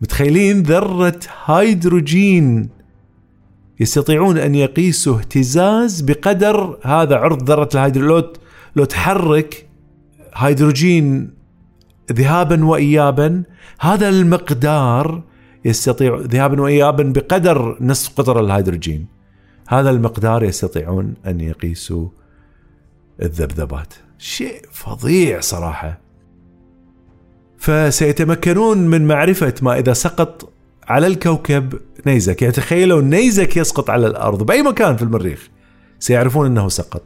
متخيلين 0.00 0.62
ذرة 0.62 1.20
هيدروجين 1.44 2.68
يستطيعون 3.80 4.38
أن 4.38 4.54
يقيسوا 4.54 5.18
اهتزاز 5.18 6.00
بقدر 6.00 6.78
هذا 6.84 7.16
عرض 7.16 7.50
ذرة 7.50 7.68
الهيدروجين 7.74 8.38
لو 8.76 8.84
تحرك 8.84 9.66
هيدروجين 10.34 11.30
ذهابا 12.12 12.64
وإيابا 12.64 13.42
هذا 13.80 14.08
المقدار 14.08 15.22
يستطيع 15.68 16.18
ذهابا 16.20 16.62
وإيابا 16.62 17.02
بقدر 17.02 17.76
نصف 17.80 18.20
قطر 18.20 18.40
الهيدروجين. 18.40 19.06
هذا 19.68 19.90
المقدار 19.90 20.44
يستطيعون 20.44 21.14
أن 21.26 21.40
يقيسوا 21.40 22.08
الذبذبات. 23.22 23.94
شيء 24.18 24.62
فظيع 24.72 25.40
صراحة. 25.40 26.00
فسيتمكنون 27.58 28.78
من 28.78 29.06
معرفة 29.06 29.54
ما 29.62 29.78
إذا 29.78 29.92
سقط 29.92 30.52
على 30.88 31.06
الكوكب 31.06 31.74
نيزك. 32.06 32.42
يعني 32.42 32.54
تخيلوا 32.54 33.02
نيزك 33.02 33.56
يسقط 33.56 33.90
على 33.90 34.06
الأرض 34.06 34.42
بأي 34.42 34.62
مكان 34.62 34.96
في 34.96 35.02
المريخ. 35.02 35.48
سيعرفون 35.98 36.46
أنه 36.46 36.68
سقط. 36.68 37.02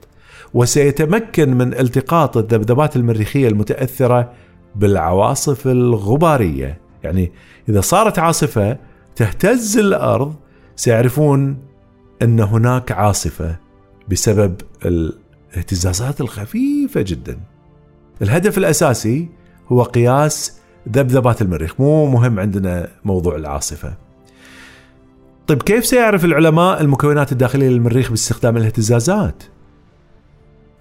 وسيتمكن 0.54 1.54
من 1.54 1.74
التقاط 1.74 2.36
الذبذبات 2.36 2.96
المريخية 2.96 3.48
المتأثرة 3.48 4.32
بالعواصف 4.74 5.66
الغبارية. 5.66 6.81
يعني 7.04 7.32
إذا 7.68 7.80
صارت 7.80 8.18
عاصفة 8.18 8.78
تهتز 9.16 9.78
الأرض 9.78 10.34
سيعرفون 10.76 11.58
أن 12.22 12.40
هناك 12.40 12.92
عاصفة 12.92 13.56
بسبب 14.08 14.54
الاهتزازات 14.84 16.20
الخفيفة 16.20 17.02
جدا. 17.02 17.40
الهدف 18.22 18.58
الأساسي 18.58 19.28
هو 19.68 19.82
قياس 19.82 20.58
ذبذبات 20.88 21.42
المريخ. 21.42 21.80
مو 21.80 22.06
مهم 22.06 22.40
عندنا 22.40 22.88
موضوع 23.04 23.36
العاصفة. 23.36 23.94
طيب 25.46 25.62
كيف 25.62 25.86
سيعرف 25.86 26.24
العلماء 26.24 26.80
المكونات 26.80 27.32
الداخلية 27.32 27.68
للمريخ 27.68 28.10
باستخدام 28.10 28.56
الاهتزازات؟ 28.56 29.42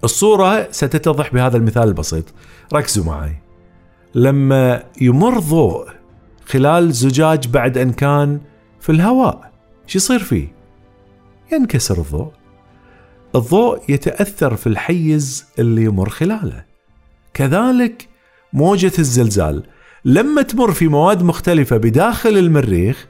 الصورة 0.04 0.68
ستتضح 0.70 1.32
بهذا 1.32 1.56
المثال 1.56 1.82
البسيط. 1.82 2.24
ركزوا 2.72 3.04
معي. 3.04 3.36
لما 4.14 4.82
يمر 5.00 5.38
ضوء 5.38 5.88
خلال 6.46 6.92
زجاج 6.92 7.48
بعد 7.48 7.78
أن 7.78 7.92
كان 7.92 8.40
في 8.80 8.92
الهواء. 8.92 9.52
شو 9.86 9.98
يصير 9.98 10.18
فيه؟ 10.18 10.48
ينكسر 11.52 11.98
الضوء. 11.98 12.32
الضوء 13.34 13.80
يتأثر 13.88 14.56
في 14.56 14.66
الحيز 14.66 15.46
اللي 15.58 15.84
يمر 15.84 16.08
خلاله. 16.08 16.64
كذلك 17.34 18.08
موجة 18.52 18.92
الزلزال. 18.98 19.62
لما 20.04 20.42
تمر 20.42 20.72
في 20.72 20.88
مواد 20.88 21.22
مختلفة 21.22 21.76
بداخل 21.76 22.38
المريخ 22.38 23.06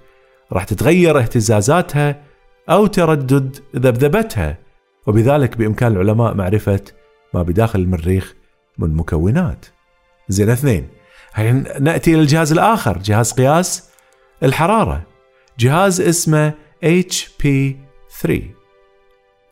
راح 0.53 0.65
تتغير 0.65 1.19
اهتزازاتها 1.19 2.23
أو 2.71 2.87
تردد 2.87 3.57
ذبذبتها. 3.77 4.59
وبذلك 5.07 5.57
بإمكان 5.57 5.93
العلماء 5.93 6.35
معرفة 6.35 6.81
ما 7.35 7.43
بداخل 7.43 7.81
المريخ 7.81 8.35
من 8.79 8.95
مكونات. 8.95 9.67
زين 10.29 10.51
اثنين. 10.51 10.89
الحين 11.33 11.65
نأتي 11.81 12.15
إلى 12.15 12.21
الجهاز 12.21 12.53
الآخر 12.53 12.99
جهاز 12.99 13.33
قياس 13.33 13.91
الحرارة. 14.43 15.03
جهاز 15.59 16.01
اسمه 16.01 16.53
HP3 16.85 18.31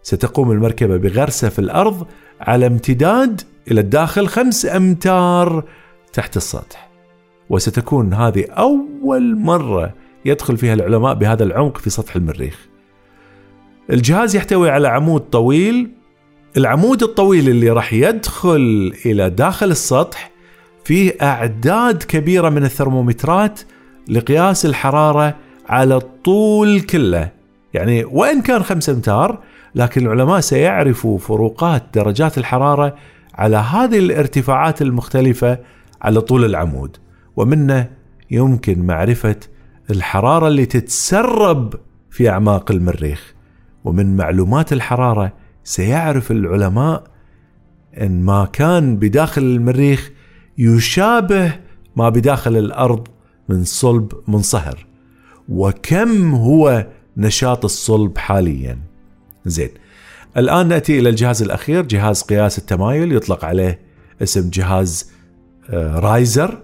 ستقوم 0.03 0.51
المركبة 0.51 0.97
بغرسة 0.97 1.49
في 1.49 1.59
الأرض 1.59 2.07
على 2.40 2.66
امتداد 2.66 3.43
إلى 3.71 3.81
الداخل 3.81 4.27
خمس 4.27 4.66
أمتار 4.66 5.64
تحت 6.12 6.37
السطح. 6.37 6.90
وستكون 7.51 8.14
هذه 8.14 8.45
أول 8.51 9.37
مرة 9.37 9.95
يدخل 10.25 10.57
فيها 10.57 10.75
العلماء 10.75 11.14
بهذا 11.14 11.45
العمق 11.45 11.79
في 11.79 11.90
سطح 11.90 12.16
المريخ. 12.16 12.69
الجهاز 13.90 14.37
يحتوي 14.37 14.71
على 14.71 14.88
عمود 14.88 15.21
طويل. 15.21 15.90
العمود 16.57 17.03
الطويل 17.03 17.49
اللي 17.49 17.71
راح 17.71 17.93
يدخل 17.93 18.95
إلى 19.07 19.31
داخل 19.31 19.71
السطح 19.71 20.30
فيه 20.90 21.12
أعداد 21.22 22.03
كبيرة 22.03 22.48
من 22.48 22.64
الثرمومترات 22.64 23.61
لقياس 24.09 24.66
الحرارة 24.66 25.37
على 25.68 25.96
الطول 25.96 26.81
كله. 26.81 27.33
يعني 27.74 28.05
وإن 28.05 28.42
كان 28.42 28.62
خمسة 28.62 28.92
أمتار 28.92 29.38
لكن 29.74 30.07
العلماء 30.07 30.40
سيعرفوا 30.40 31.18
فروقات 31.18 31.85
درجات 31.94 32.38
الحرارة 32.38 32.94
على 33.35 33.57
هذه 33.57 33.98
الارتفاعات 33.98 34.83
المختلفة 34.83 35.59
على 36.03 36.20
طول 36.20 36.44
العمود. 36.44 36.96
ومنه 37.37 37.88
يمكن 38.31 38.87
معرفة 38.87 39.37
الحرارة 39.90 40.48
اللي 40.48 40.66
تتسرب 40.66 41.74
في 42.11 42.29
أعماق 42.29 42.70
المريخ. 42.70 43.35
ومن 43.85 44.16
معلومات 44.16 44.72
الحرارة 44.72 45.33
سيعرف 45.64 46.31
العلماء 46.31 47.05
أن 48.00 48.22
ما 48.22 48.44
كان 48.53 48.96
بداخل 48.96 49.42
المريخ 49.42 50.11
يشابه 50.61 51.53
ما 51.96 52.09
بداخل 52.09 52.57
الأرض 52.57 53.09
من 53.49 53.64
صلب 53.64 54.12
منصهر. 54.29 54.87
وكم 55.49 56.35
هو 56.35 56.87
نشاط 57.16 57.64
الصلب 57.64 58.18
حاليا؟ 58.18 58.79
زين 59.46 59.70
الآن 60.37 60.68
نأتي 60.68 60.99
إلى 60.99 61.09
الجهاز 61.09 61.42
الأخير 61.42 61.83
جهاز 61.83 62.23
قياس 62.23 62.59
التمايل 62.59 63.12
يطلق 63.12 63.44
عليه 63.44 63.79
اسم 64.23 64.51
جهاز 64.51 65.11
آه، 65.70 65.99
رايزر 65.99 66.59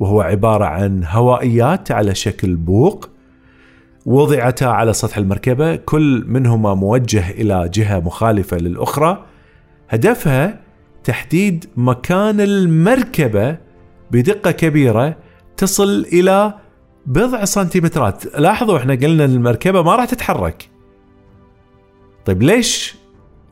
وهو 0.00 0.20
عبارة 0.20 0.64
عن 0.64 1.04
هوائيات 1.04 1.90
على 1.90 2.14
شكل 2.14 2.56
بوق 2.56 3.08
وضعتا 4.06 4.64
على 4.64 4.92
سطح 4.92 5.18
المركبة 5.18 5.76
كل 5.76 6.24
منهما 6.28 6.74
موجه 6.74 7.30
إلى 7.30 7.70
جهة 7.74 8.00
مخالفة 8.00 8.56
للأخرى. 8.56 9.24
هدفها 9.88 10.60
تحديد 11.04 11.64
مكان 11.76 12.40
المركبة 12.40 13.56
بدقة 14.10 14.50
كبيرة 14.50 15.16
تصل 15.56 16.06
إلى 16.12 16.54
بضع 17.06 17.44
سنتيمترات. 17.44 18.36
لاحظوا 18.38 18.78
إحنا 18.78 18.94
قلنا 18.94 19.24
المركبة 19.24 19.82
ما 19.82 19.96
راح 19.96 20.04
تتحرك. 20.04 20.68
طيب 22.24 22.42
ليش 22.42 22.94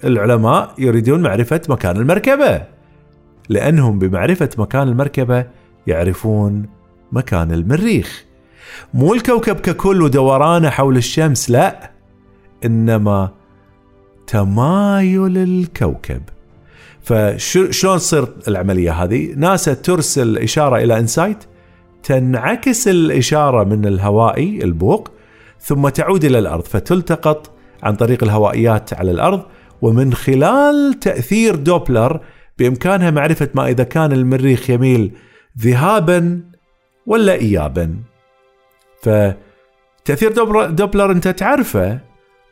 العلماء 0.04 0.74
يريدون 0.78 1.22
معرفة 1.22 1.60
مكان 1.68 1.96
المركبة؟ 1.96 2.62
لأنهم 3.48 3.98
بمعرفة 3.98 4.50
مكان 4.58 4.88
المركبة 4.88 5.46
يعرفون 5.86 6.68
مكان 7.12 7.52
المريخ. 7.52 8.24
مو 8.94 9.14
الكوكب 9.14 9.60
ككل 9.60 10.02
ودورانه 10.02 10.70
حول 10.70 10.96
الشمس 10.96 11.50
لا 11.50 11.90
إنما 12.64 13.30
تمايل 14.26 15.38
الكوكب. 15.38 16.22
فشلون 17.02 17.98
تصير 17.98 18.28
العملية 18.48 18.92
هذه 18.92 19.32
ناسا 19.36 19.74
ترسل 19.74 20.38
إشارة 20.38 20.76
إلى 20.76 20.98
إنسايت 20.98 21.44
تنعكس 22.02 22.88
الإشارة 22.88 23.64
من 23.64 23.86
الهوائي 23.86 24.64
البوق 24.64 25.10
ثم 25.60 25.88
تعود 25.88 26.24
إلى 26.24 26.38
الأرض 26.38 26.64
فتلتقط 26.64 27.50
عن 27.82 27.96
طريق 27.96 28.24
الهوائيات 28.24 28.94
على 28.94 29.10
الأرض 29.10 29.42
ومن 29.82 30.12
خلال 30.14 30.94
تأثير 31.00 31.54
دوبلر 31.54 32.20
بإمكانها 32.58 33.10
معرفة 33.10 33.48
ما 33.54 33.68
إذا 33.68 33.84
كان 33.84 34.12
المريخ 34.12 34.70
يميل 34.70 35.12
ذهابا 35.58 36.40
ولا 37.06 37.32
ايابا. 37.32 37.96
فتأثير 39.02 40.32
دوبلر 40.68 41.12
أنت 41.12 41.28
تعرفه 41.28 41.98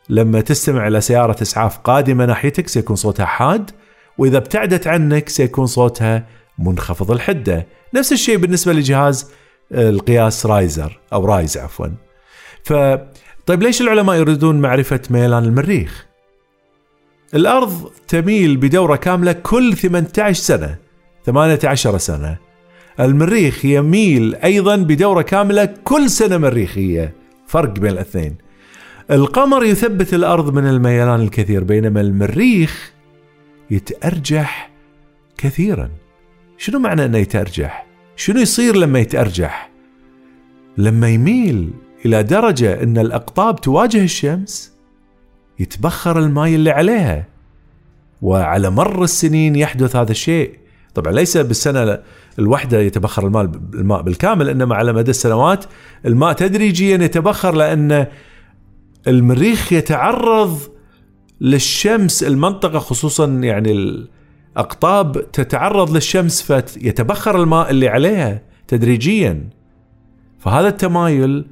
لما 0.08 0.40
تستمع 0.40 0.88
إلى 0.88 1.00
سيارة 1.00 1.42
إسعاف 1.42 1.78
قادمة 1.78 2.26
ناحيتك 2.26 2.68
سيكون 2.68 2.96
صوتها 2.96 3.26
حاد 3.26 3.70
وإذا 4.18 4.38
ابتعدت 4.38 4.87
عنك 4.87 5.28
سيكون 5.28 5.66
صوتها 5.66 6.26
منخفض 6.59 7.11
الحدة، 7.11 7.66
نفس 7.94 8.12
الشيء 8.12 8.37
بالنسبة 8.37 8.72
لجهاز 8.72 9.31
القياس 9.72 10.46
RISER 10.46 11.00
أو 11.12 11.24
RISE 11.24 11.59
عفوا. 11.59 11.87
ف 12.64 12.72
طيب 13.46 13.62
ليش 13.62 13.81
العلماء 13.81 14.16
يريدون 14.16 14.61
معرفة 14.61 15.00
ميلان 15.11 15.44
المريخ؟ 15.44 16.07
الأرض 17.35 17.90
تميل 18.09 18.57
بدورة 18.57 18.96
كاملة 18.96 19.33
كل 19.33 19.76
18 19.76 20.42
سنة 20.42 20.76
18 21.26 21.98
سنة. 21.98 22.37
المريخ 23.00 23.64
يميل 23.64 24.35
أيضا 24.35 24.76
بدورة 24.76 25.22
كاملة 25.22 25.74
كل 25.85 26.11
سنة 26.11 26.38
مريخية، 26.38 27.14
فرق 27.46 27.78
بين 27.78 27.92
الاثنين. 27.92 28.37
القمر 29.11 29.64
يثبت 29.64 30.14
الأرض 30.14 30.54
من 30.54 30.66
الميلان 30.66 31.20
الكثير 31.20 31.64
بينما 31.64 32.00
المريخ 32.00 32.92
يتأرجح 33.70 34.70
كثيرا. 35.38 35.90
شنو 36.59 36.78
معنى 36.78 37.04
إنه 37.04 37.18
يتأرجح؟ 37.18 37.87
شنو 38.16 38.40
يصير 38.40 38.76
لما 38.76 38.98
يتأرجح؟ 38.98 39.70
لما 40.76 41.09
يميل 41.09 41.70
إلى 42.04 42.22
درجة 42.22 42.83
إن 42.83 42.98
الأقطاب 42.98 43.61
تواجه 43.61 44.04
الشمس 44.04 44.72
يتبخر 45.59 46.18
الماء 46.18 46.48
اللي 46.48 46.70
عليها. 46.70 47.26
وعلى 48.22 48.70
مر 48.70 49.04
السنين 49.04 49.57
يحدث 49.57 49.96
هذا 49.96 50.11
الشيء. 50.11 50.59
طبعا 50.94 51.12
ليس 51.12 51.37
بالسنة 51.37 51.98
الواحدة 52.38 52.81
يتبخر 52.81 53.26
الماء 53.26 53.44
الماء 53.74 54.02
بالكامل 54.02 54.48
إنما 54.48 54.74
على 54.74 54.92
مدى 54.92 55.11
السنوات 55.11 55.64
الماء 56.07 56.33
تدريجيا 56.33 56.96
يتبخر 56.96 57.54
لأن 57.54 58.07
المريخ 59.07 59.72
يتعرض 59.72 60.59
للشمس 61.40 62.22
المنطقة 62.22 62.79
خصوصا 62.79 63.27
يعني 63.27 63.72
الأقطاب 63.72 65.33
تتعرض 65.33 65.90
للشمس 65.90 66.42
فيتبخر 66.42 67.42
الماء 67.42 67.70
اللي 67.70 67.88
عليها 67.88 68.42
تدريجيا. 68.68 69.48
فهذا 70.38 70.68
التمايل 70.68 71.44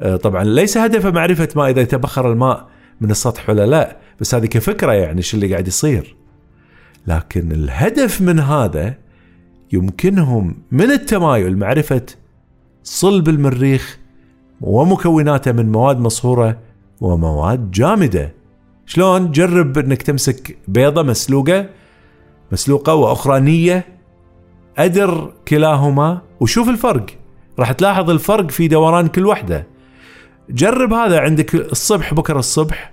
آه، 0.00 0.16
طبعا 0.16 0.44
ليس 0.44 0.78
هدفه 0.78 1.10
معرفة 1.10 1.48
ما 1.56 1.68
إذا 1.68 1.80
يتبخر 1.80 2.32
الماء 2.32 2.68
من 3.00 3.10
السطح 3.10 3.50
ولا 3.50 3.66
لا 3.66 3.96
بس 4.20 4.34
هذه 4.34 4.46
كفكرة 4.46 4.92
يعني 4.92 5.22
شو 5.22 5.36
اللي 5.36 5.52
قاعد 5.52 5.68
يصير. 5.68 6.16
لكن 7.06 7.52
الهدف 7.52 8.20
من 8.20 8.40
هذا 8.40 8.94
يمكنهم 9.72 10.56
من 10.70 10.90
التمايل 10.90 11.58
معرفة 11.58 12.02
صلب 12.82 13.28
المريخ 13.28 13.98
ومكوناته 14.60 15.52
من 15.52 15.72
مواد 15.72 15.98
مصهوره 15.98 16.58
ومواد 17.00 17.70
جامدة. 17.70 18.37
شلون 18.88 19.30
جرب 19.30 19.78
إنك 19.78 20.02
تمسك 20.02 20.58
بيضة 20.68 21.02
مسلوقة 21.02 21.66
مسلوقة 22.52 22.94
وأخرى 22.94 23.40
نية 23.40 23.86
أدر 24.78 25.32
كلاهما 25.48 26.20
وشوف 26.40 26.68
الفرق. 26.68 27.06
راح 27.58 27.72
تلاحظ 27.72 28.10
الفرق 28.10 28.50
في 28.50 28.68
دوران 28.68 29.08
كل 29.08 29.26
واحدة 29.26 29.66
جرب 30.50 30.92
هذا 30.92 31.20
عندك 31.20 31.54
الصبح 31.54 32.14
بكرة 32.14 32.38
الصبح 32.38 32.92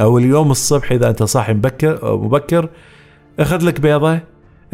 أو 0.00 0.18
اليوم 0.18 0.50
الصبح 0.50 0.92
إذا 0.92 1.08
أنت 1.10 1.22
صاحي 1.22 1.54
مبكر 1.54 2.16
مبكر. 2.16 2.68
أخذ 3.38 3.64
لك 3.64 3.80
بيضة 3.80 4.20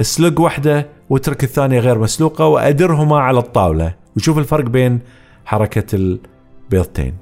اسلق 0.01 0.41
واحدة 0.41 0.89
واترك 1.11 1.45
الثانية 1.45 1.81
غير 1.81 1.99
مسلوقة 1.99 2.47
وأدرهما 2.47 3.19
على 3.19 3.39
الطاولة 3.39 3.95
وشوف 4.17 4.39
الفرق 4.39 4.65
بين 4.65 5.01
حركة 5.45 5.95
البيضتين. 5.95 7.15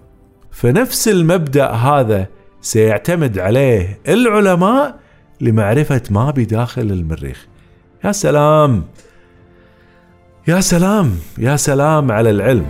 فنفس 0.50 1.08
المبدأ 1.08 1.70
هذا 1.70 2.26
سيعتمد 2.62 3.38
عليه 3.38 3.98
العلماء 4.08 4.98
لمعرفة 5.40 6.02
ما 6.10 6.30
بداخل 6.30 6.82
المريخ. 6.82 7.46
يا 8.04 8.12
سلام! 8.12 8.84
يا 10.48 10.60
سلام! 10.60 11.18
يا 11.38 11.56
سلام 11.56 12.12
على 12.12 12.30
العلم! 12.30 12.66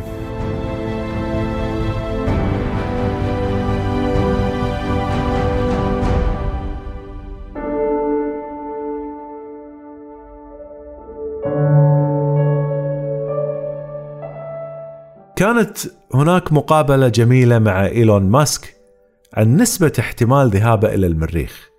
كانت 15.36 15.78
هناك 16.14 16.52
مقابلة 16.52 17.08
جميلة 17.08 17.58
مع 17.58 17.86
إيلون 17.86 18.22
ماسك. 18.22 18.81
عن 19.34 19.56
نسبة 19.56 19.92
احتمال 19.98 20.48
ذهابه 20.48 20.94
إلى 20.94 21.06
المريخ. 21.06 21.70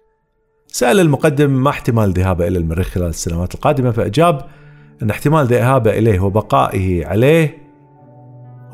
سأل 0.67 0.99
المقدم 0.99 1.63
ما 1.63 1.69
احتمال 1.69 2.11
ذهابه 2.11 2.47
إلى 2.47 2.57
المريخ 2.57 2.87
خلال 2.87 3.07
السنوات 3.07 3.55
القادمة 3.55 3.91
فأجاب 3.91 4.45
أن 5.01 5.09
احتمال 5.09 5.45
ذهابه 5.45 5.91
إليه 5.91 6.19
وبقائه 6.19 7.05
عليه 7.05 7.57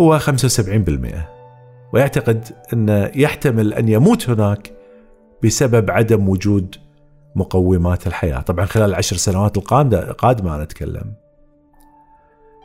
هو 0.02 0.20
75% 0.20 0.30
ويعتقد 1.94 2.46
انه 2.74 3.12
يحتمل 3.16 3.74
أن 3.74 3.90
يموت 3.90 4.30
هناك 4.30 4.72
بسبب 5.44 5.92
عدم 5.92 6.30
وجود 6.30 6.76
مقومات 7.36 8.08
الحياة، 8.08 8.40
طبعا 8.40 8.66
خلال 8.66 8.90
العشر 8.90 9.16
سنوات 9.16 9.58
القادمة 9.58 10.56
أنا 10.56 10.64
أتكلم. 10.64 11.14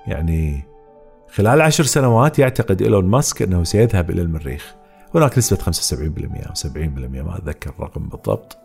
يعني 0.06 0.64
خلال 1.34 1.60
عشر 1.60 1.84
سنوات 1.84 2.38
يعتقد 2.38 2.82
إيلون 2.82 3.04
ماسك 3.04 3.42
أنه 3.42 3.64
سيذهب 3.64 4.10
إلى 4.10 4.22
المريخ 4.22 4.74
هناك 5.14 5.38
نسبة 5.38 5.58
75% 5.58 5.66
أو 6.46 6.54
70% 6.54 6.76
ما 6.76 7.38
أتذكر 7.38 7.70
الرقم 7.78 8.08
بالضبط. 8.08 8.58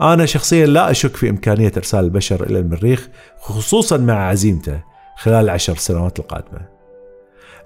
أنا 0.00 0.26
شخصيا 0.26 0.66
لا 0.66 0.90
أشك 0.90 1.16
في 1.16 1.30
إمكانية 1.30 1.72
إرسال 1.76 2.04
البشر 2.04 2.46
إلى 2.46 2.58
المريخ 2.58 3.08
خصوصا 3.40 3.96
مع 3.96 4.28
عزيمته 4.28 4.80
خلال 5.16 5.44
العشر 5.44 5.76
سنوات 5.76 6.18
القادمة. 6.18 6.60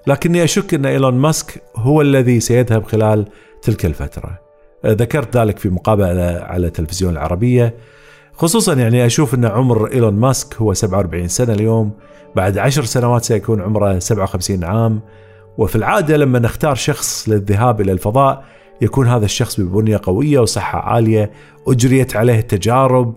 لكني 0.07 0.43
أشك 0.43 0.73
أن 0.73 0.85
إيلون 0.85 1.13
ماسك 1.13 1.63
هو 1.75 2.01
الذي 2.01 2.39
سيذهب 2.39 2.83
خلال 2.83 3.25
تلك 3.61 3.85
الفترة. 3.85 4.39
ذكرت 4.85 5.37
ذلك 5.37 5.59
في 5.59 5.69
مقابلة 5.69 6.39
على 6.43 6.67
التلفزيون 6.67 7.13
العربية. 7.13 7.75
خصوصا 8.33 8.73
يعني 8.73 9.05
أشوف 9.05 9.33
أن 9.33 9.45
عمر 9.45 9.91
إيلون 9.91 10.13
ماسك 10.13 10.55
هو 10.55 10.73
47 10.73 11.27
سنة 11.27 11.53
اليوم. 11.53 11.91
بعد 12.35 12.57
عشر 12.57 12.83
سنوات 12.83 13.23
سيكون 13.23 13.61
عمره 13.61 13.99
57 13.99 14.63
عام. 14.63 15.01
وفي 15.57 15.75
العادة 15.75 16.17
لما 16.17 16.39
نختار 16.39 16.75
شخص 16.75 17.29
للذهاب 17.29 17.81
إلى 17.81 17.91
الفضاء 17.91 18.43
يكون 18.81 19.07
هذا 19.07 19.25
الشخص 19.25 19.59
ببنية 19.59 19.99
قوية 20.03 20.39
وصحة 20.39 20.79
عالية 20.79 21.31
أجريت 21.67 22.15
عليه 22.15 22.39
التجارب 22.39 23.15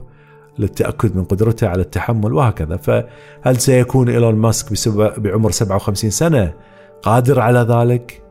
للتأكد 0.58 1.16
من 1.16 1.24
قدرته 1.24 1.68
على 1.68 1.82
التحمل 1.82 2.32
وهكذا. 2.32 2.76
فهل 2.76 3.56
سيكون 3.56 4.08
إيلون 4.08 4.34
ماسك 4.34 4.88
بعمر 5.18 5.50
57 5.50 6.10
سنة 6.10 6.54
قادر 7.02 7.40
على 7.40 7.58
ذلك؟ 7.58 8.22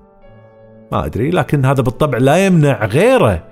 ما 0.91 1.05
أدري 1.05 1.29
لكن 1.29 1.65
هذا 1.65 1.81
بالطبع 1.81 2.17
لا 2.17 2.45
يمنع 2.45 2.85
غيره 2.85 3.43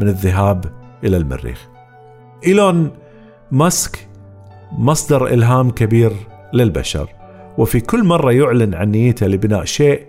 من 0.00 0.08
الذهاب 0.08 0.64
إلى 1.04 1.16
المريخ. 1.16 1.68
إيلون 2.46 2.90
ماسك 3.50 4.08
مصدر 4.72 5.26
إلهام 5.26 5.70
كبير 5.70 6.12
للبشر. 6.52 7.15
وفي 7.58 7.80
كل 7.80 8.04
مرة 8.04 8.32
يعلن 8.32 8.74
عن 8.74 8.90
نيته 8.90 9.26
لبناء 9.26 9.64
شيء 9.64 10.06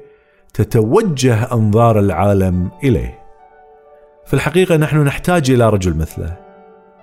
تتوجه 0.53 1.53
أنظار 1.53 1.99
العالم 1.99 2.71
إليه. 2.83 3.19
في 4.25 4.33
الحقيقة 4.33 4.77
نحن 4.77 4.97
نحتاج 4.97 5.51
إلى 5.51 5.69
رجل 5.69 5.97
مثله 5.97 6.37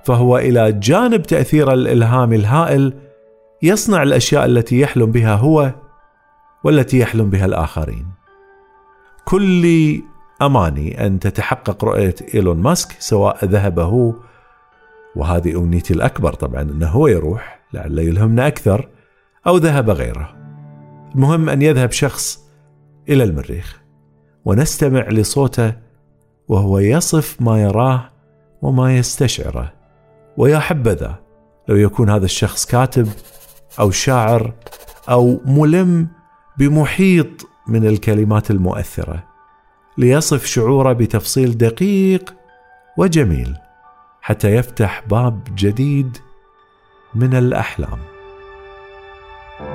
فهو 0.05 0.39
إلى 0.39 0.73
جانب 0.73 1.23
تأثير 1.23 1.73
الإلهام 1.73 2.33
الهائل 2.33 2.93
يصنع 3.63 4.03
الأشياء 4.03 4.45
التي 4.45 4.81
يحلم 4.81 5.13
بها 5.13 5.35
هو 5.35 5.71
والتي 6.65 6.99
يحلم 6.99 7.31
بها 7.31 7.45
الآخرين. 7.45 8.07
كل 9.25 9.67
أماني 10.43 11.07
أن 11.07 11.19
تتحقق 11.19 11.85
رؤية 11.85 12.15
إيلون 12.35 12.57
ماسك 12.57 12.97
سواء 12.99 13.45
ذهب 13.45 13.79
هو 13.79 14.15
وهذه 15.17 15.59
أمنيتي 15.59 15.95
الأكبر 15.95 16.33
طبعا 16.33 16.63
أنه 16.63 16.89
هو 16.89 17.07
يروح 17.07 17.61
لعل 17.73 17.99
يلهمنا 17.99 18.47
أكثر. 18.47 18.89
أو 19.47 19.57
ذهب 19.57 19.91
غيره. 19.91 20.35
المهم 21.15 21.49
أن 21.49 21.63
يذهب 21.63 21.93
شخص 21.93 22.45
إلى 23.09 23.25
المريخ 23.25 23.81
ونستمع 24.45 25.09
لصوته 25.09 25.73
وهو 26.49 26.79
يصف 26.79 27.37
ما 27.41 27.63
يراه 27.63 28.11
وما 28.63 28.97
يستشعره 28.97 29.73
ويا 30.37 30.59
حبذا 30.59 31.15
لو 31.69 31.77
يكون 31.77 32.11
هذا 32.11 32.25
الشخص 32.25 32.67
كاتب 32.67 33.09
أو 33.81 33.91
شاعر 33.91 34.53
أو 35.11 35.41
ملم 35.45 36.09
بمحيط 36.59 37.47
من 37.69 37.87
الكلمات 37.87 38.51
المؤثرة 38.51 39.25
ليصف 39.99 40.45
شعوره 40.45 40.93
بتفصيل 40.93 41.59
دقيق 41.59 42.35
وجميل 42.99 43.57
حتى 44.21 44.55
يفتح 44.55 45.03
باب 45.09 45.41
جديد 45.55 46.19
من 47.15 47.35
الأحلام. 47.35 48.14
شكرا 49.55 49.71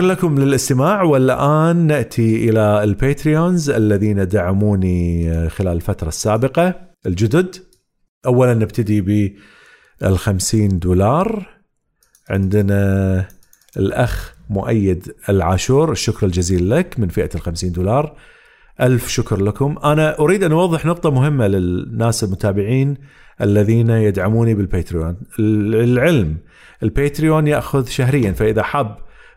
لكم 0.00 0.38
للاستماع 0.38 1.02
والآن 1.02 1.76
نأتي 1.76 2.50
إلى 2.50 2.84
الباتريونز 2.84 3.70
الذين 3.70 4.28
دعموني 4.28 5.48
خلال 5.48 5.76
الفترة 5.76 6.08
السابقة. 6.08 6.74
الجدد 7.06 7.56
اولا 8.26 8.54
نبتدي 8.54 9.00
بال 9.00 10.18
50 10.18 10.78
دولار. 10.78 11.46
عندنا 12.30 13.28
الأخ 13.76 14.33
مؤيد 14.50 15.14
العاشور 15.28 15.92
الشكر 15.92 16.26
الجزيل 16.26 16.70
لك 16.70 17.00
من 17.00 17.08
فئة 17.08 17.30
ال 17.34 17.40
50 17.40 17.72
دولار. 17.72 18.16
ألف 18.80 19.08
شكر 19.08 19.42
لكم. 19.42 19.76
أنا 19.84 20.18
أريد 20.18 20.44
أن 20.44 20.52
أوضح 20.52 20.86
نقطة 20.86 21.10
مهمة 21.10 21.46
للناس 21.46 22.24
المتابعين 22.24 22.96
الذين 23.40 23.90
يدعموني 23.90 24.54
بالباتريون. 24.54 25.16
العلم. 25.38 26.36
الباتريون 26.82 27.46
يأخذ 27.46 27.86
شهريا 27.86 28.32
فإذا 28.32 28.62
حاب 28.62 28.96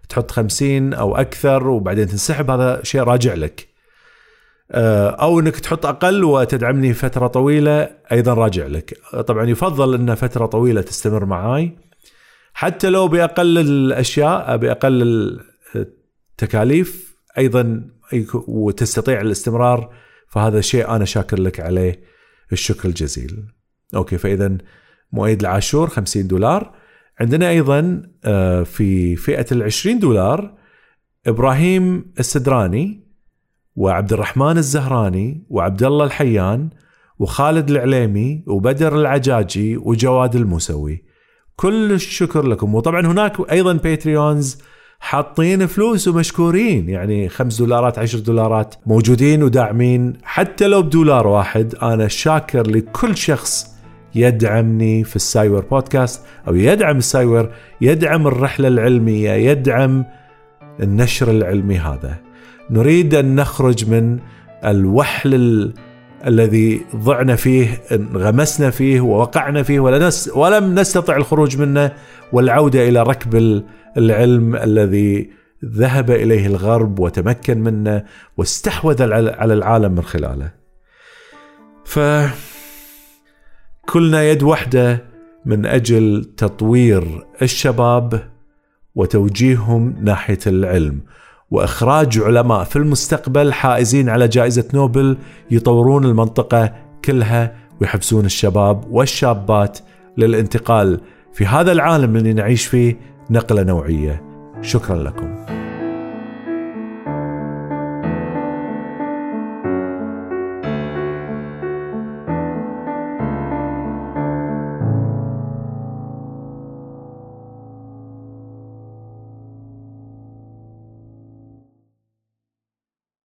تحط 0.10 0.32
خمسين 0.32 0.93
أو 0.93 1.15
أكثر 1.15 1.67
وبعدين 1.67 2.08
تنسحب 2.08 2.52
هذا 2.52 2.84
شيء 2.84 3.02
راجع 3.02 3.34
لك. 3.34 3.67
آه، 4.72 5.10
أو 5.10 5.39
أنك 5.39 5.60
تحط 5.60 5.86
أقل 5.86 6.24
وتدعمني 6.24 6.93
فترة 6.93 7.28
طويلة 7.28 7.89
أيضا 8.12 8.34
راجع 8.34 8.67
لك. 8.67 8.98
طبعا 9.28 9.46
يفضل 9.46 9.93
أن 9.93 10.15
فترة 10.15 10.46
طويلة 10.46 10.82
تستمر 10.82 11.26
معاي. 11.26 11.87
حتى 12.60 12.89
لو 12.89 13.08
بأقل 13.08 13.58
الأشياء 13.58 14.58
بأقل 14.58 15.39
التكاليف 15.76 17.17
أيضا 17.38 17.89
وتستطيع 18.48 19.22
الاستمرار 19.22 19.93
فهذا 20.28 20.62
شيء 20.62 20.89
أنا 20.89 21.06
شاكر 21.06 21.39
لك 21.39 21.60
عليه. 21.60 22.02
الشكر 22.52 22.89
الجزيل. 22.89 23.43
أوكي 23.96 24.17
فإذا 24.17 24.58
مؤيد 25.12 25.39
العاشور 25.39 25.89
50 25.89 26.28
دولار. 26.28 26.76
عندنا 27.20 27.50
أيضا 27.50 28.04
آه، 28.26 28.63
في 28.63 29.15
فئة 29.15 29.46
ال 29.52 29.63
20 29.63 30.00
دولار 30.00 30.58
إبراهيم 31.28 32.13
السدراني 32.20 33.08
وعبد 33.76 34.13
الرحمن 34.13 34.58
الزهراني 34.58 35.46
وعبد 35.50 35.84
الله 35.84 36.06
الحيان 36.06 36.70
وخالد 37.20 37.70
العليمي 37.70 38.43
وبدر 38.48 38.96
العجاجي 39.00 39.78
وجواد 39.78 40.36
الموسوي. 40.36 41.07
كل 41.60 41.91
الشكر 41.91 42.48
لكم. 42.48 42.76
وطبعا 42.76 43.08
هناك 43.08 43.52
أيضا 43.52 43.74
Patreons 43.73 44.58
حاطين 45.00 45.65
فلوس 45.65 46.08
ومشكورين. 46.08 46.89
يعني 46.89 47.30
خمس 47.30 47.58
دولارات 47.58 48.00
عشر 48.00 48.20
دولارات 48.20 48.76
موجودين 48.86 49.43
وداعمين. 49.43 50.13
حتى 50.24 50.67
لو 50.67 50.82
بدولار 50.82 51.28
واحد 51.28 51.76
أنا 51.76 52.08
شاكر 52.08 52.67
لكل 52.70 53.17
شخص 53.17 53.78
يدعمني 54.15 55.04
في 55.04 55.15
السايور 55.15 55.65
بودكاست 55.65 56.26
أو 56.48 56.56
يدعم 56.56 56.98
السايوير 56.97 57.49
يدعم 57.82 58.28
الرحلة 58.28 58.67
العلمية 58.67 59.32
يدعم 59.32 60.06
النشر 60.82 61.32
العلمي 61.32 61.78
هذا. 61.78 62.17
نريد 62.70 63.15
أن 63.15 63.36
نخرج 63.36 63.89
من 63.89 64.20
الوحل 64.65 65.34
ال... 65.34 65.74
الذي 66.25 66.86
ضعنا 66.95 67.36
فيه 67.36 67.82
انغمسنا 67.91 68.69
فيه 68.69 69.01
ووقعنا 69.01 69.63
فيه 69.63 69.80
ولم 70.36 70.75
نستطع 70.80 71.15
الخروج 71.17 71.58
منه 71.58 71.91
والعودة 72.32 72.88
إلى 72.88 73.03
ركب 73.03 73.63
العلم 73.97 74.56
الذي 74.56 75.30
ذهب 75.65 76.12
إليه 76.12 76.47
الغرب 76.47 76.99
وتمكن 76.99 77.58
منه 77.62 78.03
واستحوذ 78.38 79.13
على 79.13 79.53
العالم 79.53 79.91
من 79.91 80.03
خلاله. 80.03 80.51
ف 81.86 81.99
كلنا 83.86 84.23
يد 84.23 84.43
واحدة 84.43 85.06
من 85.45 85.65
أجل 85.65 86.34
تطوير 86.38 87.25
الشباب 87.41 88.30
وتوجيههم 88.95 89.95
ناحية 90.01 90.39
العلم 90.47 91.01
وإخراج 91.51 92.19
علماء 92.19 92.63
في 92.63 92.75
المستقبل 92.75 93.53
حائزين 93.53 94.10
على 94.10 94.27
جائزة 94.27 94.65
نوبل 94.73 95.17
يطورون 95.51 96.05
المنطقة 96.05 96.73
كلها 97.05 97.55
ويحفزون 97.81 98.25
الشباب 98.25 98.83
والشابات 98.91 99.79
للانتقال 100.17 101.01
في 101.33 101.45
هذا 101.45 101.71
العالم 101.71 102.15
اللي 102.15 102.33
نعيش 102.33 102.65
فيه 102.65 102.99
نقلة 103.29 103.63
نوعية. 103.63 104.23
شكرا 104.62 104.95
لكم. 105.03 105.57